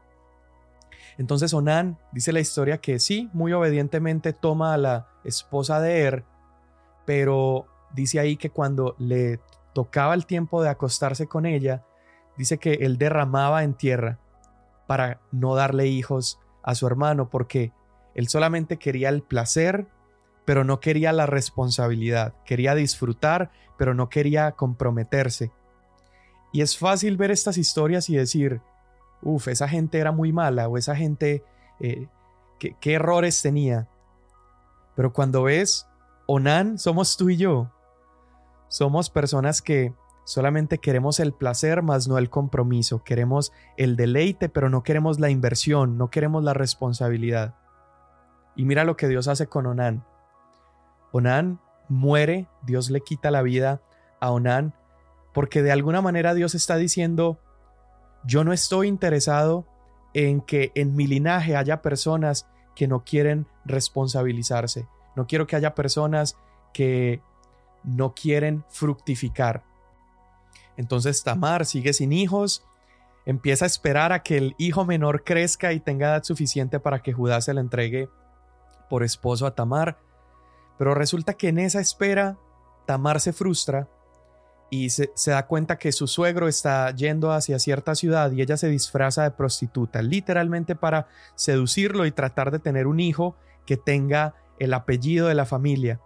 Entonces 1.17 1.53
Onán 1.53 1.97
dice 2.11 2.31
la 2.31 2.39
historia 2.39 2.79
que 2.79 2.99
sí, 2.99 3.29
muy 3.33 3.53
obedientemente 3.53 4.33
toma 4.33 4.73
a 4.73 4.77
la 4.77 5.07
esposa 5.23 5.79
de 5.81 6.01
Er, 6.01 6.25
pero 7.05 7.67
dice 7.93 8.19
ahí 8.19 8.37
que 8.37 8.49
cuando 8.49 8.95
le 8.99 9.39
tocaba 9.73 10.13
el 10.13 10.25
tiempo 10.25 10.61
de 10.61 10.69
acostarse 10.69 11.27
con 11.27 11.45
ella, 11.45 11.83
dice 12.37 12.57
que 12.57 12.73
él 12.73 12.97
derramaba 12.97 13.63
en 13.63 13.73
tierra 13.73 14.19
para 14.87 15.21
no 15.31 15.55
darle 15.55 15.87
hijos 15.87 16.39
a 16.63 16.75
su 16.75 16.87
hermano, 16.87 17.29
porque 17.29 17.73
él 18.15 18.27
solamente 18.27 18.77
quería 18.77 19.09
el 19.09 19.21
placer, 19.21 19.87
pero 20.45 20.63
no 20.63 20.79
quería 20.79 21.13
la 21.13 21.25
responsabilidad, 21.25 22.33
quería 22.45 22.75
disfrutar, 22.75 23.51
pero 23.77 23.93
no 23.93 24.09
quería 24.09 24.51
comprometerse. 24.53 25.51
Y 26.51 26.61
es 26.61 26.77
fácil 26.77 27.17
ver 27.17 27.31
estas 27.31 27.57
historias 27.57 28.09
y 28.09 28.15
decir, 28.15 28.61
Uf, 29.21 29.47
esa 29.47 29.67
gente 29.67 29.99
era 29.99 30.11
muy 30.11 30.31
mala 30.31 30.67
o 30.67 30.77
esa 30.77 30.95
gente, 30.95 31.43
eh, 31.79 32.07
¿qué, 32.59 32.93
errores 32.93 33.41
tenía? 33.41 33.87
Pero 34.95 35.13
cuando 35.13 35.43
ves, 35.43 35.87
Onan 36.27 36.77
somos 36.77 37.17
tú 37.17 37.29
y 37.29 37.37
yo. 37.37 37.71
Somos 38.67 39.09
personas 39.09 39.61
que 39.61 39.93
solamente 40.25 40.77
queremos 40.77 41.19
el 41.19 41.33
placer, 41.33 41.81
más 41.81 42.07
no 42.07 42.17
el 42.17 42.29
compromiso. 42.29 43.03
Queremos 43.03 43.51
el 43.77 43.95
deleite, 43.95 44.47
pero 44.47 44.69
no 44.69 44.83
queremos 44.83 45.19
la 45.19 45.29
inversión, 45.29 45.97
no 45.97 46.09
queremos 46.09 46.43
la 46.43 46.53
responsabilidad. 46.53 47.55
Y 48.55 48.65
mira 48.65 48.83
lo 48.83 48.95
que 48.95 49.07
Dios 49.07 49.27
hace 49.27 49.47
con 49.47 49.65
Onan. 49.65 50.05
Onan 51.11 51.59
muere, 51.87 52.47
Dios 52.61 52.89
le 52.89 53.01
quita 53.01 53.31
la 53.31 53.41
vida 53.41 53.81
a 54.19 54.31
Onan, 54.31 54.75
porque 55.33 55.63
de 55.63 55.71
alguna 55.71 56.01
manera 56.01 56.33
Dios 56.33 56.55
está 56.55 56.77
diciendo, 56.77 57.39
yo 58.25 58.43
no 58.43 58.53
estoy 58.53 58.87
interesado 58.87 59.65
en 60.13 60.41
que 60.41 60.71
en 60.75 60.95
mi 60.95 61.07
linaje 61.07 61.55
haya 61.55 61.81
personas 61.81 62.47
que 62.75 62.87
no 62.87 63.03
quieren 63.03 63.47
responsabilizarse. 63.65 64.87
No 65.15 65.27
quiero 65.27 65.47
que 65.47 65.55
haya 65.55 65.75
personas 65.75 66.37
que 66.73 67.21
no 67.83 68.13
quieren 68.13 68.63
fructificar. 68.69 69.63
Entonces 70.77 71.23
Tamar 71.23 71.65
sigue 71.65 71.93
sin 71.93 72.13
hijos, 72.13 72.65
empieza 73.25 73.65
a 73.65 73.67
esperar 73.67 74.13
a 74.13 74.23
que 74.23 74.37
el 74.37 74.55
hijo 74.57 74.85
menor 74.85 75.23
crezca 75.23 75.73
y 75.73 75.79
tenga 75.79 76.07
edad 76.07 76.23
suficiente 76.23 76.79
para 76.79 77.01
que 77.01 77.13
Judá 77.13 77.41
se 77.41 77.53
le 77.53 77.61
entregue 77.61 78.09
por 78.89 79.03
esposo 79.03 79.45
a 79.45 79.55
Tamar. 79.55 79.99
Pero 80.77 80.95
resulta 80.95 81.33
que 81.33 81.49
en 81.49 81.59
esa 81.59 81.81
espera 81.81 82.37
Tamar 82.85 83.19
se 83.19 83.33
frustra 83.33 83.89
y 84.69 84.91
se, 84.91 85.11
se, 85.15 85.31
da 85.31 85.47
cuenta 85.47 85.77
que 85.77 85.91
su 85.91 86.07
suegro 86.07 86.47
está 86.47 86.93
yendo 86.95 87.31
hacia 87.31 87.57
cierta 87.59 87.95
ciudad 87.95 88.31
y 88.31 88.41
ella 88.41 88.57
se 88.57 88.69
disfraza 88.69 89.23
de 89.23 89.31
prostituta, 89.31 90.01
literalmente 90.01 90.75
para 90.75 91.07
seducirlo 91.35 92.05
y 92.05 92.11
tratar 92.11 92.51
de 92.51 92.59
tener 92.59 92.85
un 92.85 92.99
hijo 92.99 93.35
que 93.65 93.77
tenga 93.77 94.35
el 94.59 94.73
apellido 94.73 95.27
de 95.27 95.35
la 95.35 95.45
familia. 95.45 95.99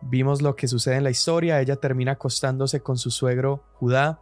Vimos 0.00 0.42
lo 0.42 0.56
que 0.56 0.68
sucede 0.68 0.96
en 0.96 1.04
la 1.04 1.10
historia, 1.10 1.60
ella 1.60 1.76
termina 1.76 2.12
acostándose 2.12 2.80
con 2.80 2.98
su 2.98 3.10
suegro 3.10 3.62
Judá 3.74 4.20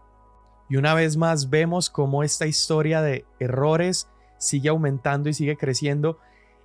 y 0.69 0.77
una 0.77 0.95
vez 0.95 1.17
más 1.17 1.51
vemos 1.51 1.91
cómo 1.91 2.23
esta 2.23 2.47
historia 2.47 3.03
de 3.03 3.27
errores 3.39 4.09
sigue 4.39 4.69
aumentando 4.69 5.29
y 5.29 5.35
sigue 5.35 5.57
creciendo 5.57 6.19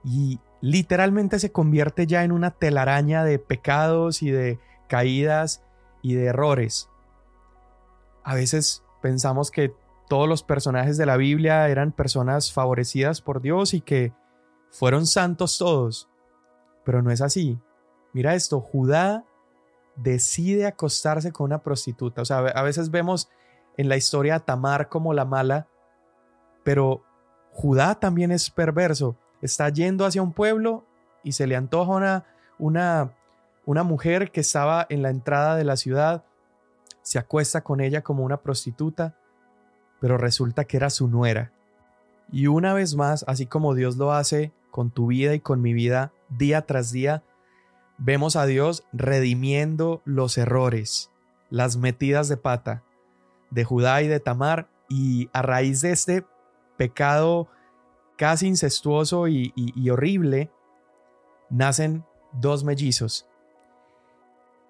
y 0.04 0.40
literalmente 0.62 1.40
se 1.40 1.52
convierte 1.52 2.08
ya 2.08 2.24
en 2.24 2.32
una 2.32 2.52
telaraña 2.52 3.24
de 3.24 3.40
pecados 3.40 4.22
y 4.22 4.32
de 4.32 4.60
caídas 4.88 5.62
y 6.02 6.16
de 6.16 6.26
errores. 6.26 6.90
A 8.24 8.36
veces 8.36 8.84
pensamos 9.02 9.52
que 9.52 9.74
todos 10.08 10.28
los 10.28 10.44
personajes 10.44 10.98
de 10.98 11.06
la 11.06 11.18
Biblia 11.18 11.68
eran 11.70 11.92
personas 11.92 12.52
favorecidas 12.54 13.22
por 13.22 13.42
Dios 13.42 13.74
y 13.74 13.82
que 13.82 14.14
fueron 14.72 15.06
santos 15.06 15.58
todos, 15.58 16.10
pero 16.86 17.02
no 17.02 17.12
es 17.12 17.22
así. 17.22 17.60
Mira 18.14 18.36
esto, 18.36 18.62
Judá 18.62 19.26
decide 19.96 20.66
acostarse 20.66 21.32
con 21.32 21.46
una 21.46 21.62
prostituta. 21.62 22.22
O 22.22 22.26
sea, 22.26 22.40
a 22.40 22.62
veces 22.62 22.92
vemos 22.92 23.30
en 23.76 23.90
la 23.90 23.98
historia 23.98 24.36
a 24.36 24.40
Tamar 24.40 24.90
como 24.90 25.14
la 25.14 25.26
mala, 25.26 25.68
pero 26.64 27.04
Judá 27.52 27.96
también 27.96 28.32
es 28.32 28.50
perverso. 28.50 29.18
Está 29.42 29.70
yendo 29.70 30.06
hacia 30.06 30.22
un 30.22 30.34
pueblo 30.34 30.86
y 31.24 31.34
se 31.34 31.48
le 31.48 31.56
antoja 31.56 31.92
una, 31.92 32.26
una 32.58 33.17
una 33.68 33.84
mujer 33.84 34.32
que 34.32 34.40
estaba 34.40 34.88
en 34.90 35.02
la 35.02 35.10
entrada 35.10 35.58
de 35.58 35.66
la 35.66 35.76
ciudad 35.76 36.24
se 37.02 37.20
acuesta 37.20 37.66
con 37.66 37.82
ella 37.82 38.02
como 38.02 38.24
una 38.24 38.38
prostituta, 38.38 39.18
pero 40.00 40.18
resulta 40.18 40.64
que 40.64 40.78
era 40.78 40.90
su 40.90 41.10
nuera. 41.10 41.52
Y 42.32 42.48
una 42.48 42.74
vez 42.74 42.96
más, 42.96 43.26
así 43.28 43.46
como 43.46 43.76
Dios 43.76 43.98
lo 43.98 44.14
hace 44.14 44.54
con 44.72 44.90
tu 44.90 45.08
vida 45.08 45.34
y 45.34 45.42
con 45.42 45.62
mi 45.62 45.74
vida 45.74 46.14
día 46.30 46.62
tras 46.62 46.94
día, 46.94 47.24
vemos 47.98 48.38
a 48.38 48.46
Dios 48.46 48.86
redimiendo 48.94 50.02
los 50.06 50.38
errores, 50.38 51.12
las 51.50 51.76
metidas 51.76 52.30
de 52.30 52.38
pata 52.38 52.84
de 53.50 53.66
Judá 53.66 54.02
y 54.02 54.08
de 54.08 54.22
Tamar, 54.22 54.70
y 54.88 55.30
a 55.34 55.42
raíz 55.42 55.82
de 55.82 55.92
este 55.92 56.26
pecado 56.78 57.50
casi 58.18 58.48
incestuoso 58.48 59.28
y, 59.28 59.52
y 59.56 59.90
horrible, 59.90 60.52
nacen 61.50 62.06
dos 62.32 62.64
mellizos, 62.64 63.28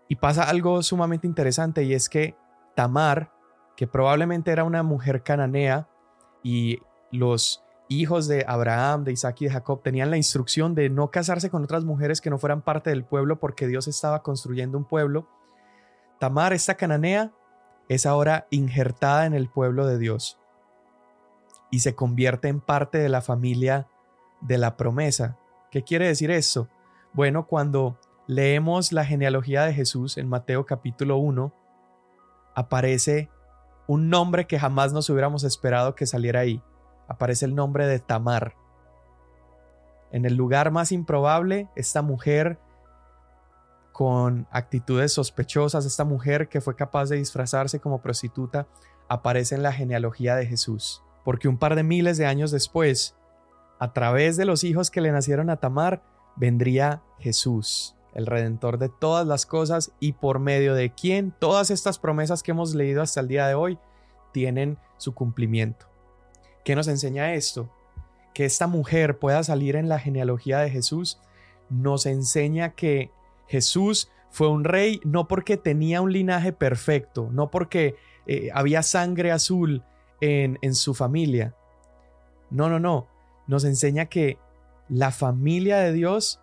y 0.08 0.16
pasa 0.16 0.44
algo 0.44 0.82
sumamente 0.84 1.28
interesante 1.28 1.84
y 1.84 1.94
es 1.94 2.10
que 2.10 2.36
Tamar, 2.76 3.32
que 3.76 3.88
probablemente 3.88 4.52
era 4.52 4.64
una 4.64 4.84
mujer 4.84 5.24
cananea 5.24 5.88
y 6.44 6.80
los 7.12 7.64
hijos 7.90 8.28
de 8.28 8.46
Abraham, 8.48 9.04
de 9.04 9.14
Isaac 9.14 9.42
y 9.42 9.46
de 9.46 9.52
Jacob 9.52 9.82
tenían 9.82 10.12
la 10.12 10.18
instrucción 10.18 10.76
de 10.76 10.90
no 10.90 11.10
casarse 11.10 11.50
con 11.50 11.64
otras 11.64 11.84
mujeres 11.86 12.22
que 12.22 12.30
no 12.30 12.38
fueran 12.38 12.62
parte 12.62 12.90
del 12.90 13.04
pueblo 13.04 13.40
porque 13.40 13.68
Dios 13.68 13.88
estaba 13.88 14.24
construyendo 14.24 14.78
un 14.78 14.86
pueblo. 14.86 15.28
Tamar, 16.20 16.54
esta 16.54 16.76
cananea, 16.76 17.32
es 17.90 18.06
ahora 18.06 18.48
injertada 18.50 19.26
en 19.26 19.34
el 19.34 19.50
pueblo 19.50 19.86
de 19.86 19.98
Dios 19.98 20.40
y 21.72 21.80
se 21.80 21.96
convierte 21.96 22.48
en 22.48 22.60
parte 22.60 22.98
de 22.98 23.10
la 23.10 23.22
familia 23.22 23.88
de 24.42 24.58
la 24.58 24.78
promesa. 24.78 25.38
¿Qué 25.72 25.84
quiere 25.84 26.08
decir 26.08 26.32
esto? 26.32 26.68
Bueno, 27.14 27.48
cuando 27.48 27.98
leemos 28.28 28.92
la 28.92 29.06
genealogía 29.06 29.64
de 29.64 29.74
Jesús 29.74 30.18
en 30.18 30.28
Mateo 30.28 30.66
capítulo 30.66 31.18
1, 31.18 31.54
aparece 32.54 33.30
un 33.88 34.10
nombre 34.10 34.48
que 34.48 34.60
jamás 34.60 34.92
nos 34.92 35.10
hubiéramos 35.10 35.46
esperado 35.46 35.96
que 35.96 36.06
saliera 36.06 36.42
ahí. 36.42 36.62
Aparece 37.08 37.46
el 37.46 37.56
nombre 37.56 37.88
de 37.88 38.00
Tamar. 38.00 38.56
En 40.12 40.26
el 40.26 40.36
lugar 40.36 40.72
más 40.72 40.92
improbable, 40.92 41.70
esta 41.76 42.02
mujer 42.02 42.60
con 43.94 44.46
actitudes 44.52 45.14
sospechosas, 45.14 45.86
esta 45.86 46.04
mujer 46.04 46.50
que 46.50 46.60
fue 46.60 46.76
capaz 46.76 47.10
de 47.10 47.16
disfrazarse 47.16 47.80
como 47.80 48.02
prostituta, 48.02 48.68
aparece 49.08 49.56
en 49.56 49.64
la 49.64 49.72
genealogía 49.72 50.36
de 50.36 50.46
Jesús. 50.46 51.02
Porque 51.24 51.48
un 51.48 51.58
par 51.58 51.76
de 51.76 51.84
miles 51.84 52.18
de 52.18 52.26
años 52.26 52.52
después, 52.52 53.16
a 53.80 53.94
través 53.94 54.36
de 54.36 54.46
los 54.46 54.66
hijos 54.66 54.92
que 54.92 55.02
le 55.02 55.14
nacieron 55.14 55.50
a 55.50 55.58
Tamar, 55.58 56.04
vendría 56.36 57.02
Jesús 57.20 57.97
el 58.18 58.26
redentor 58.26 58.78
de 58.78 58.90
todas 58.90 59.26
las 59.26 59.46
cosas 59.46 59.94
y 60.02 60.14
por 60.14 60.40
medio 60.40 60.74
de 60.74 60.94
quien 60.94 61.34
todas 61.40 61.72
estas 61.72 62.00
promesas 62.00 62.44
que 62.44 62.52
hemos 62.52 62.76
leído 62.76 63.02
hasta 63.02 63.22
el 63.22 63.30
día 63.30 63.48
de 63.48 63.54
hoy 63.54 63.80
tienen 64.34 64.78
su 64.98 65.14
cumplimiento. 65.14 65.86
¿Qué 66.66 66.76
nos 66.76 66.90
enseña 66.90 67.34
esto? 67.34 67.70
Que 68.34 68.44
esta 68.44 68.68
mujer 68.68 69.20
pueda 69.20 69.44
salir 69.44 69.78
en 69.78 69.88
la 69.88 70.00
genealogía 70.00 70.60
de 70.60 70.70
Jesús 70.70 71.20
nos 71.70 72.06
enseña 72.06 72.76
que 72.76 73.12
Jesús 73.48 74.10
fue 74.30 74.50
un 74.50 74.64
rey 74.64 75.00
no 75.04 75.28
porque 75.28 75.58
tenía 75.58 76.02
un 76.02 76.12
linaje 76.12 76.54
perfecto, 76.54 77.30
no 77.32 77.50
porque 77.50 77.96
eh, 78.26 78.50
había 78.54 78.84
sangre 78.84 79.32
azul 79.32 79.84
en, 80.22 80.58
en 80.62 80.76
su 80.76 80.94
familia. 80.94 81.56
No, 82.50 82.70
no, 82.70 82.80
no. 82.80 83.08
Nos 83.48 83.64
enseña 83.64 84.06
que 84.06 84.38
la 84.90 85.12
familia 85.12 85.78
de 85.80 85.94
Dios 85.94 86.42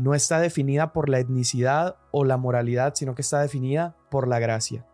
no 0.00 0.14
está 0.14 0.40
definida 0.40 0.92
por 0.92 1.10
la 1.10 1.18
etnicidad 1.18 1.96
o 2.10 2.24
la 2.24 2.38
moralidad, 2.38 2.94
sino 2.94 3.14
que 3.14 3.22
está 3.22 3.40
definida 3.40 3.96
por 4.10 4.26
la 4.26 4.38
gracia. 4.38 4.86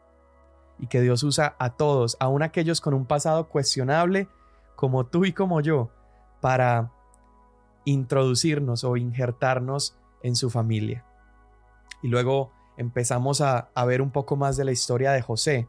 Y 0.78 0.88
que 0.88 1.00
Dios 1.00 1.22
usa 1.22 1.54
a 1.58 1.70
todos, 1.70 2.16
aun 2.18 2.42
aquellos 2.42 2.80
con 2.80 2.92
un 2.92 3.06
pasado 3.06 3.48
cuestionable, 3.48 4.28
como 4.74 5.06
tú 5.06 5.24
y 5.24 5.32
como 5.32 5.60
yo, 5.60 5.90
para 6.40 6.90
introducirnos 7.84 8.82
o 8.82 8.96
injertarnos 8.96 9.96
en 10.22 10.34
su 10.34 10.50
familia. 10.50 11.04
Y 12.02 12.08
luego 12.08 12.50
empezamos 12.76 13.40
a, 13.40 13.70
a 13.74 13.84
ver 13.84 14.02
un 14.02 14.10
poco 14.10 14.34
más 14.36 14.56
de 14.56 14.64
la 14.64 14.72
historia 14.72 15.12
de 15.12 15.22
José. 15.22 15.68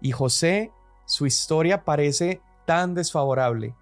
Y 0.00 0.10
José, 0.10 0.72
su 1.06 1.24
historia 1.24 1.84
parece 1.84 2.42
tan 2.66 2.94
desfavorable. 2.94 3.76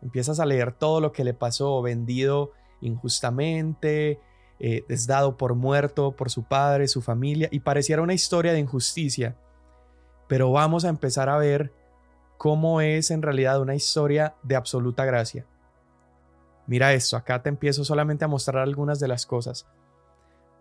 Empiezas 0.00 0.40
a 0.40 0.46
leer 0.46 0.72
todo 0.72 1.00
lo 1.00 1.12
que 1.12 1.22
le 1.22 1.34
pasó, 1.34 1.82
vendido 1.82 2.52
injustamente, 2.80 4.20
eh, 4.58 4.84
es 4.88 5.06
dado 5.06 5.36
por 5.36 5.54
muerto 5.54 6.16
por 6.16 6.30
su 6.30 6.44
padre, 6.44 6.88
su 6.88 7.02
familia, 7.02 7.48
y 7.50 7.60
pareciera 7.60 8.02
una 8.02 8.14
historia 8.14 8.52
de 8.52 8.60
injusticia. 8.60 9.36
Pero 10.28 10.50
vamos 10.50 10.84
a 10.84 10.88
empezar 10.88 11.28
a 11.28 11.38
ver 11.38 11.72
cómo 12.38 12.80
es 12.80 13.10
en 13.10 13.22
realidad 13.22 13.60
una 13.60 13.74
historia 13.74 14.34
de 14.42 14.56
absoluta 14.56 15.04
gracia. 15.04 15.46
Mira 16.66 16.92
esto, 16.92 17.16
acá 17.16 17.42
te 17.42 17.48
empiezo 17.48 17.84
solamente 17.84 18.24
a 18.24 18.28
mostrar 18.28 18.62
algunas 18.62 18.98
de 18.98 19.08
las 19.08 19.24
cosas. 19.24 19.66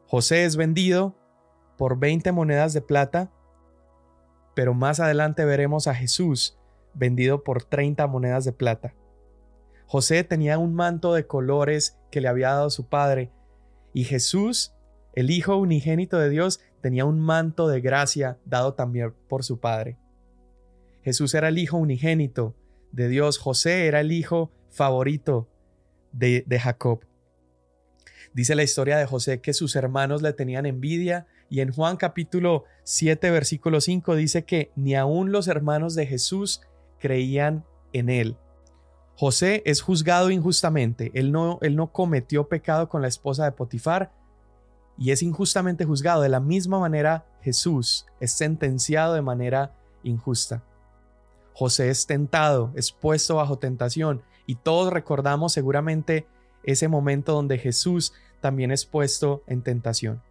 José 0.08 0.46
es 0.46 0.56
vendido 0.56 1.16
por 1.78 1.98
20 1.98 2.32
monedas 2.32 2.74
de 2.74 2.82
plata, 2.82 3.32
pero 4.54 4.74
más 4.74 5.00
adelante 5.00 5.46
veremos 5.46 5.88
a 5.88 5.96
Jesús 5.96 6.58
vendido 6.94 7.44
por 7.44 7.64
30 7.64 8.06
monedas 8.08 8.46
de 8.46 8.54
plata. 8.54 8.94
José 9.88 10.24
tenía 10.24 10.58
un 10.58 10.74
manto 10.74 11.14
de 11.14 11.28
colores 11.28 11.98
que 12.12 12.22
le 12.22 12.28
había 12.28 12.50
dado 12.50 12.70
su 12.70 12.88
padre, 12.88 13.32
y 13.94 14.04
Jesús, 14.04 14.74
el 15.14 15.30
Hijo 15.30 15.58
unigénito 15.58 16.18
de 16.18 16.30
Dios, 16.30 16.60
tenía 16.82 17.06
un 17.06 17.20
manto 17.20 17.68
de 17.68 17.82
gracia 17.82 18.38
dado 18.46 18.74
también 18.74 19.14
por 19.28 19.44
su 19.44 19.60
padre. 19.60 19.98
Jesús 21.04 21.34
era 21.34 21.50
el 21.50 21.58
Hijo 21.58 21.78
unigénito 21.78 22.56
de 22.92 23.08
Dios, 23.08 23.38
José 23.38 23.88
era 23.88 24.02
el 24.02 24.12
Hijo 24.12 24.52
favorito 24.70 25.48
de, 26.12 26.46
Jacob. 26.60 27.06
Dice 28.34 28.56
la 28.56 28.64
historia 28.64 28.98
de 28.98 29.06
José 29.06 29.40
que 29.40 29.54
sus 29.54 29.76
hermanos 29.76 30.22
le 30.22 30.34
tenían 30.34 30.66
envidia 30.66 31.28
y 31.50 31.62
en 31.62 31.72
Juan 31.72 31.98
capítulo 31.98 32.64
7 32.84 33.32
versículo 33.32 33.80
5 33.82 34.16
dice 34.16 34.44
que 34.46 34.72
ni 34.76 34.96
aun 34.96 35.32
los 35.32 35.48
hermanos 35.48 35.96
de 35.96 36.06
Jesús 36.06 36.62
creían 37.00 37.66
en 37.94 38.10
él. 38.10 38.38
José 39.18 39.64
es 39.66 39.82
juzgado 39.82 40.30
injustamente, 40.30 41.12
él 41.14 41.32
no, 41.32 41.58
él 41.62 41.76
no 41.76 41.92
cometió 41.92 42.48
pecado 42.48 42.90
con 42.90 43.02
la 43.02 43.08
esposa 43.08 43.46
de 43.46 43.54
Potifar 43.54 44.12
y 44.98 45.12
es 45.12 45.22
injustamente 45.22 45.86
juzgado. 45.86 46.22
De 46.22 46.30
la 46.30 46.40
misma 46.40 46.80
manera, 46.80 47.26
Jesús 47.42 48.06
es 48.20 48.34
sentenciado 48.34 49.14
de 49.14 49.22
manera 49.22 49.74
injusta. 50.04 50.64
José 51.54 51.90
es 51.90 52.06
tentado, 52.06 52.72
es 52.76 52.92
puesto 52.92 53.36
bajo 53.36 53.58
tentación 53.58 54.22
y 54.46 54.56
todos 54.56 54.92
recordamos 54.92 55.54
seguramente 55.54 56.28
ese 56.64 56.88
momento 56.88 57.34
donde 57.34 57.58
Jesús 57.58 58.14
también 58.42 58.72
es 58.72 58.86
puesto 58.86 59.44
en 59.48 59.62
tentación. 59.62 60.22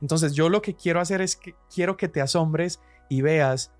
Entonces 0.00 0.32
yo 0.32 0.48
lo 0.48 0.62
que 0.62 0.74
quiero 0.74 1.00
hacer 1.00 1.20
es 1.20 1.36
que 1.36 1.54
quiero 1.72 1.96
que 1.96 2.08
te 2.08 2.20
asombres 2.20 2.80
y 3.08 3.20
veas 3.20 3.70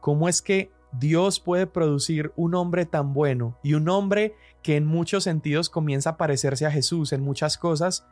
cómo 0.00 0.28
es 0.28 0.40
que 0.40 0.70
Dios 0.98 1.40
puede 1.40 1.66
producir 1.66 2.32
un 2.36 2.54
hombre 2.54 2.86
tan 2.86 3.14
bueno 3.14 3.58
y 3.62 3.74
un 3.74 3.88
hombre 3.88 4.36
que 4.62 4.76
en 4.76 4.86
muchos 4.86 5.24
sentidos 5.24 5.68
comienza 5.68 6.10
a 6.10 6.16
parecerse 6.16 6.66
a 6.66 6.70
Jesús 6.70 7.12
en 7.12 7.22
muchas 7.22 7.58
cosas 7.58 8.06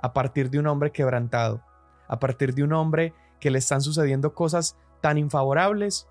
a 0.00 0.12
partir 0.12 0.50
de 0.50 0.58
un 0.58 0.66
hombre 0.66 0.92
quebrantado, 0.92 1.62
a 2.06 2.18
partir 2.20 2.54
de 2.54 2.62
un 2.62 2.72
hombre 2.72 3.14
que 3.40 3.50
le 3.50 3.58
están 3.58 3.80
sucediendo 3.80 4.34
cosas 4.34 4.76
tan 5.00 5.18
infavorables, 5.18 6.06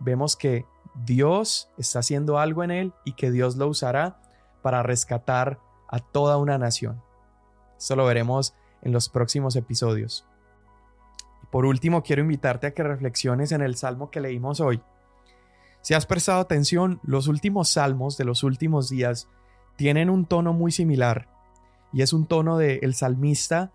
vemos 0.00 0.36
que 0.36 0.66
Dios 1.04 1.70
está 1.78 2.00
haciendo 2.00 2.38
algo 2.38 2.64
en 2.64 2.70
él 2.70 2.92
y 3.04 3.12
que 3.12 3.30
Dios 3.30 3.56
lo 3.56 3.68
usará 3.68 4.20
para 4.62 4.82
rescatar 4.82 5.58
a 5.88 6.00
toda 6.00 6.38
una 6.38 6.58
nación. 6.58 7.02
Esto 7.78 7.96
lo 7.96 8.06
veremos 8.06 8.54
en 8.82 8.92
los 8.92 9.08
próximos 9.08 9.56
episodios. 9.56 10.26
Por 11.50 11.66
último, 11.66 12.02
quiero 12.02 12.22
invitarte 12.22 12.66
a 12.66 12.74
que 12.74 12.82
reflexiones 12.82 13.52
en 13.52 13.62
el 13.62 13.76
salmo 13.76 14.10
que 14.10 14.20
leímos 14.20 14.60
hoy. 14.60 14.82
Si 15.84 15.92
has 15.92 16.06
prestado 16.06 16.40
atención, 16.40 16.98
los 17.02 17.28
últimos 17.28 17.68
salmos 17.68 18.16
de 18.16 18.24
los 18.24 18.42
últimos 18.42 18.88
días 18.88 19.28
tienen 19.76 20.08
un 20.08 20.24
tono 20.24 20.54
muy 20.54 20.72
similar 20.72 21.28
y 21.92 22.00
es 22.00 22.14
un 22.14 22.24
tono 22.24 22.56
de 22.56 22.78
el 22.80 22.94
salmista 22.94 23.70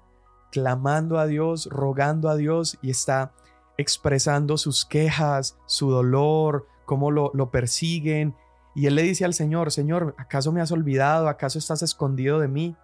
clamando 0.52 1.20
a 1.20 1.28
Dios, 1.28 1.70
rogando 1.72 2.28
a 2.30 2.36
Dios 2.36 2.80
y 2.82 2.90
está 2.90 3.32
expresando 3.78 4.58
sus 4.58 4.86
quejas, 4.86 5.60
su 5.68 5.92
dolor, 5.92 6.66
cómo 6.86 7.12
lo, 7.12 7.30
lo 7.36 7.52
persiguen. 7.52 8.36
Y 8.74 8.88
él 8.88 8.96
le 8.96 9.04
dice 9.04 9.24
al 9.24 9.36
Señor, 9.36 9.72
Señor, 9.72 10.16
¿acaso 10.18 10.52
me 10.52 10.62
has 10.62 10.72
olvidado? 10.72 11.30
¿Acaso 11.30 11.60
estás 11.60 11.84
escondido 11.84 12.40
de 12.40 12.48
mí? 12.48 12.76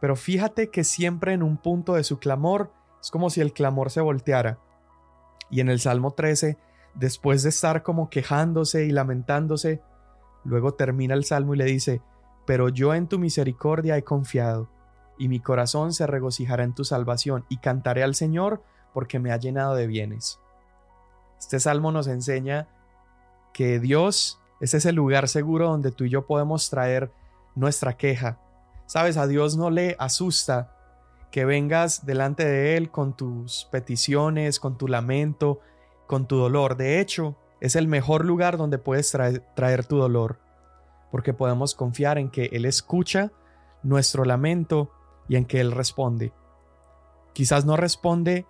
Pero 0.00 0.14
fíjate 0.14 0.70
que 0.70 0.84
siempre 0.84 1.32
en 1.32 1.42
un 1.42 1.56
punto 1.56 1.94
de 1.94 2.04
su 2.04 2.20
clamor 2.20 2.70
es 3.00 3.10
como 3.10 3.30
si 3.30 3.40
el 3.40 3.52
clamor 3.52 3.90
se 3.90 4.00
volteara. 4.00 4.60
Y 5.50 5.58
en 5.58 5.70
el 5.70 5.80
Salmo 5.80 6.12
13, 6.12 6.56
después 6.96 7.42
de 7.42 7.50
estar 7.50 7.82
como 7.82 8.10
quejándose 8.10 8.84
y 8.84 8.90
lamentándose, 8.90 9.80
luego 10.44 10.74
termina 10.74 11.14
el 11.14 11.24
Salmo 11.24 11.54
y 11.54 11.58
le 11.58 11.64
dice, 11.64 12.02
pero 12.46 12.68
yo 12.68 12.94
en 12.94 13.06
tu 13.06 13.18
misericordia 13.18 13.96
he 13.96 14.02
confiado, 14.02 14.68
y 15.18 15.28
mi 15.28 15.40
corazón 15.40 15.92
se 15.92 16.06
regocijará 16.06 16.64
en 16.64 16.74
tu 16.74 16.84
salvación, 16.84 17.44
y 17.48 17.58
cantaré 17.58 18.02
al 18.02 18.14
Señor 18.14 18.62
porque 18.92 19.18
me 19.18 19.32
ha 19.32 19.36
llenado 19.36 19.74
de 19.74 19.86
bienes. 19.86 20.40
Este 21.38 21.60
salmo 21.60 21.92
nos 21.92 22.06
enseña 22.06 22.68
que 23.52 23.78
Dios 23.78 24.40
es 24.60 24.74
ese 24.74 24.92
lugar 24.92 25.28
seguro 25.28 25.68
donde 25.68 25.92
tú 25.92 26.04
y 26.04 26.10
yo 26.10 26.26
podemos 26.26 26.70
traer 26.70 27.10
nuestra 27.54 27.96
queja, 27.96 28.38
Sabes, 28.86 29.16
a 29.16 29.26
Dios 29.26 29.56
no 29.56 29.70
le 29.70 29.96
asusta 29.98 30.72
que 31.32 31.44
vengas 31.44 32.06
delante 32.06 32.44
de 32.44 32.76
Él 32.76 32.90
con 32.90 33.16
tus 33.16 33.66
peticiones, 33.72 34.60
con 34.60 34.78
tu 34.78 34.86
lamento, 34.86 35.60
con 36.06 36.26
tu 36.26 36.36
dolor. 36.36 36.76
De 36.76 37.00
hecho, 37.00 37.36
es 37.60 37.76
el 37.76 37.88
mejor 37.88 38.24
lugar 38.24 38.56
donde 38.56 38.78
puedes 38.78 39.10
traer, 39.10 39.84
tu 39.86 39.98
dolor, 39.98 40.38
porque 41.10 41.32
podemos 41.32 41.74
confiar 41.74 42.18
en 42.18 42.30
que 42.30 42.46
Él 42.52 42.64
escucha 42.64 43.32
nuestro 43.82 44.24
lamento 44.24 44.90
y 45.28 45.36
en 45.36 45.44
que 45.44 45.60
Él 45.60 45.72
responde. 45.72 46.32
Quizás 47.32 47.64
no 47.64 47.76
responde 47.76 48.46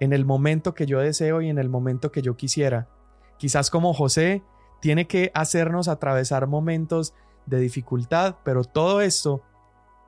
en 0.00 0.12
el 0.12 0.24
momento 0.24 0.74
que 0.74 0.86
yo 0.86 1.00
deseo 1.00 1.40
y 1.40 1.48
en 1.48 1.58
el 1.58 1.68
momento 1.68 2.10
que 2.10 2.22
yo 2.22 2.36
quisiera. 2.36 2.88
Quizás 3.38 3.70
como 3.70 3.94
José 3.94 4.42
tiene 4.80 5.06
que 5.06 5.30
hacernos 5.34 5.88
atravesar 5.88 6.46
momentos 6.46 7.14
de 7.46 7.58
dificultad, 7.58 8.36
pero 8.44 8.64
todo 8.64 9.00
esto 9.00 9.42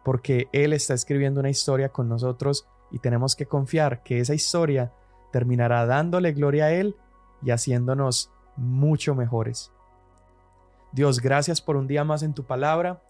porque 0.04 0.48
Él 0.52 0.72
está 0.72 0.94
escribiendo 0.94 1.40
una 1.40 1.50
historia 1.50 1.88
con 1.88 2.08
nosotros 2.08 2.68
y 2.92 3.00
tenemos 3.00 3.34
que 3.34 3.46
confiar 3.46 4.02
que 4.02 4.20
esa 4.20 4.34
historia 4.34 4.92
terminará 5.32 5.86
dándole 5.86 6.32
gloria 6.32 6.66
a 6.66 6.72
Él 6.72 6.96
y 7.42 7.50
haciéndonos 7.50 8.30
mucho 8.56 9.14
mejores. 9.14 9.72
Dios, 10.92 11.20
gracias 11.20 11.60
por 11.60 11.76
un 11.76 11.86
día 11.86 12.04
más 12.04 12.22
en 12.22 12.34
tu 12.34 12.44
palabra. 12.44 13.02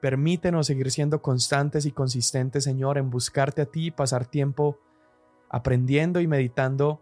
Permítenos 0.00 0.66
seguir 0.66 0.90
siendo 0.90 1.22
constantes 1.22 1.86
y 1.86 1.92
consistentes, 1.92 2.64
Señor, 2.64 2.98
en 2.98 3.10
buscarte 3.10 3.62
a 3.62 3.66
ti 3.66 3.86
y 3.86 3.90
pasar 3.90 4.26
tiempo 4.26 4.78
aprendiendo 5.48 6.20
y 6.20 6.26
meditando 6.26 7.00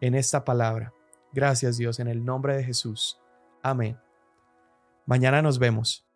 en 0.00 0.14
esta 0.14 0.44
palabra. 0.44 0.92
Gracias, 1.32 1.76
Dios, 1.76 2.00
en 2.00 2.08
el 2.08 2.24
nombre 2.24 2.56
de 2.56 2.64
Jesús. 2.64 3.20
Amén. 3.62 3.98
Mañana 5.06 5.42
nos 5.42 5.58
vemos. 5.58 6.09